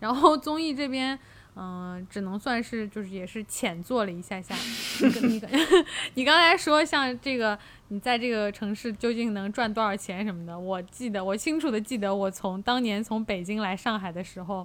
[0.00, 1.18] 然后综艺这边。
[1.56, 4.54] 嗯，只能算是就是也是浅做了一下下。
[4.54, 5.42] 你你
[6.14, 7.58] 你刚才说像这个，
[7.88, 10.58] 你在这个城市究竟能赚多少钱什么的？
[10.58, 14.64] 我记得我清楚的记得，我从当年从北京来上海的时候，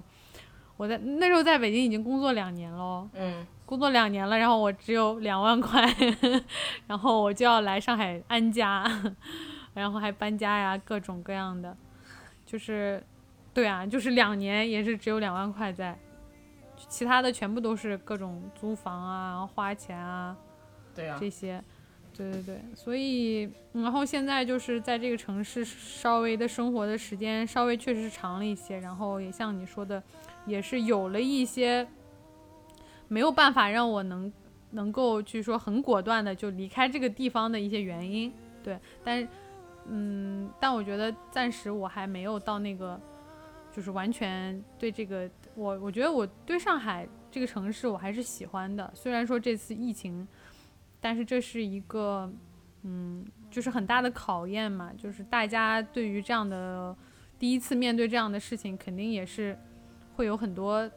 [0.76, 5.84] 我在那时候在北京已经工作两年喽，嗯工作两年了，然后我只有两万块，
[6.86, 8.84] 然后我就要来上海安家，
[9.74, 11.76] 然后还搬家呀，各种各样的，
[12.44, 13.02] 就是，
[13.52, 15.98] 对啊，就是两年也是只有两万块在，
[16.88, 20.36] 其他的全部都是各种租房啊、花钱啊
[20.94, 21.62] 对啊，这些。
[22.16, 23.44] 对对对，所以
[23.74, 30.02] 嗯然后现在就是在这个城市稍微的生活的时间稍微确实是长了一些，然后也像你说的，
[30.46, 31.86] 也是有了一些
[33.08, 34.32] 没有办法让我能
[34.70, 38.32] 能够去说很果断的就离开这个地方的一些原因。
[38.62, 39.28] 对，但
[39.86, 43.00] 嗯，但我觉得暂时我还没有到那个，
[43.72, 50.26] 就是完全对这个我我觉得我对上海这个城市我还是喜欢的，虽然说这次疫情。
[50.98, 52.28] 但是这是一个，
[52.82, 56.96] 嗯，就是很大的考验嘛，就是大家对于这样的
[57.38, 59.56] 第一次面对这样的事情，肯定也是
[60.16, 60.90] 会有很多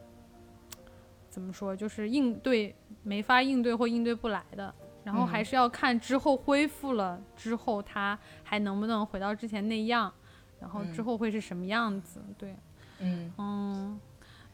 [1.28, 4.74] 怎么说，就是应对没法应对或应对不来的。
[5.02, 10.12] 然后还是要看之后恢复了之后，他还能不能回到之前那样，
[10.60, 12.20] 然后之后会是什么样子？
[12.36, 12.54] 对，
[12.98, 14.00] 嗯嗯，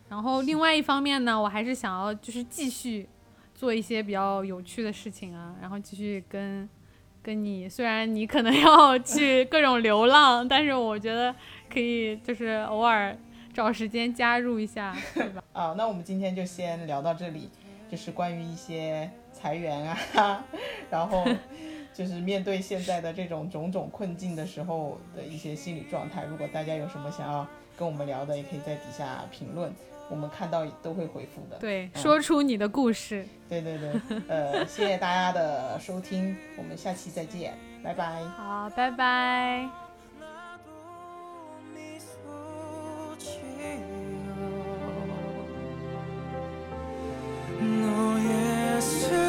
[0.09, 3.09] 然后另外一方面呢，我还是想要就是继续
[3.57, 6.69] 做一些比较有趣的事情啊，然后继续跟
[7.23, 11.35] 跟你，虽然你可能要 去各种流浪，但是我觉得
[11.69, 13.15] 可以就是偶尔
[13.57, 15.43] 找时间加入一下，对吧？
[15.55, 17.49] 啊，那我们今天就先聊到这里，
[17.91, 19.83] 就是关于一些裁员
[20.15, 20.45] 啊，
[20.91, 21.27] 然后
[21.95, 26.25] 就是面对现在的这种种种困境的时候的一些心理状态。
[26.25, 27.47] 如果大家有什么想要
[27.79, 29.73] 跟我们聊的，也可以在底下评论，
[30.11, 31.57] 我们看到都会回复的。
[31.59, 33.93] 对，嗯说出你的故事， 对对对，
[34.29, 38.23] 呃，谢谢大家的收听，我们下期再见，拜拜。
[38.37, 39.86] 好，拜拜。
[47.67, 49.26] 너의 슬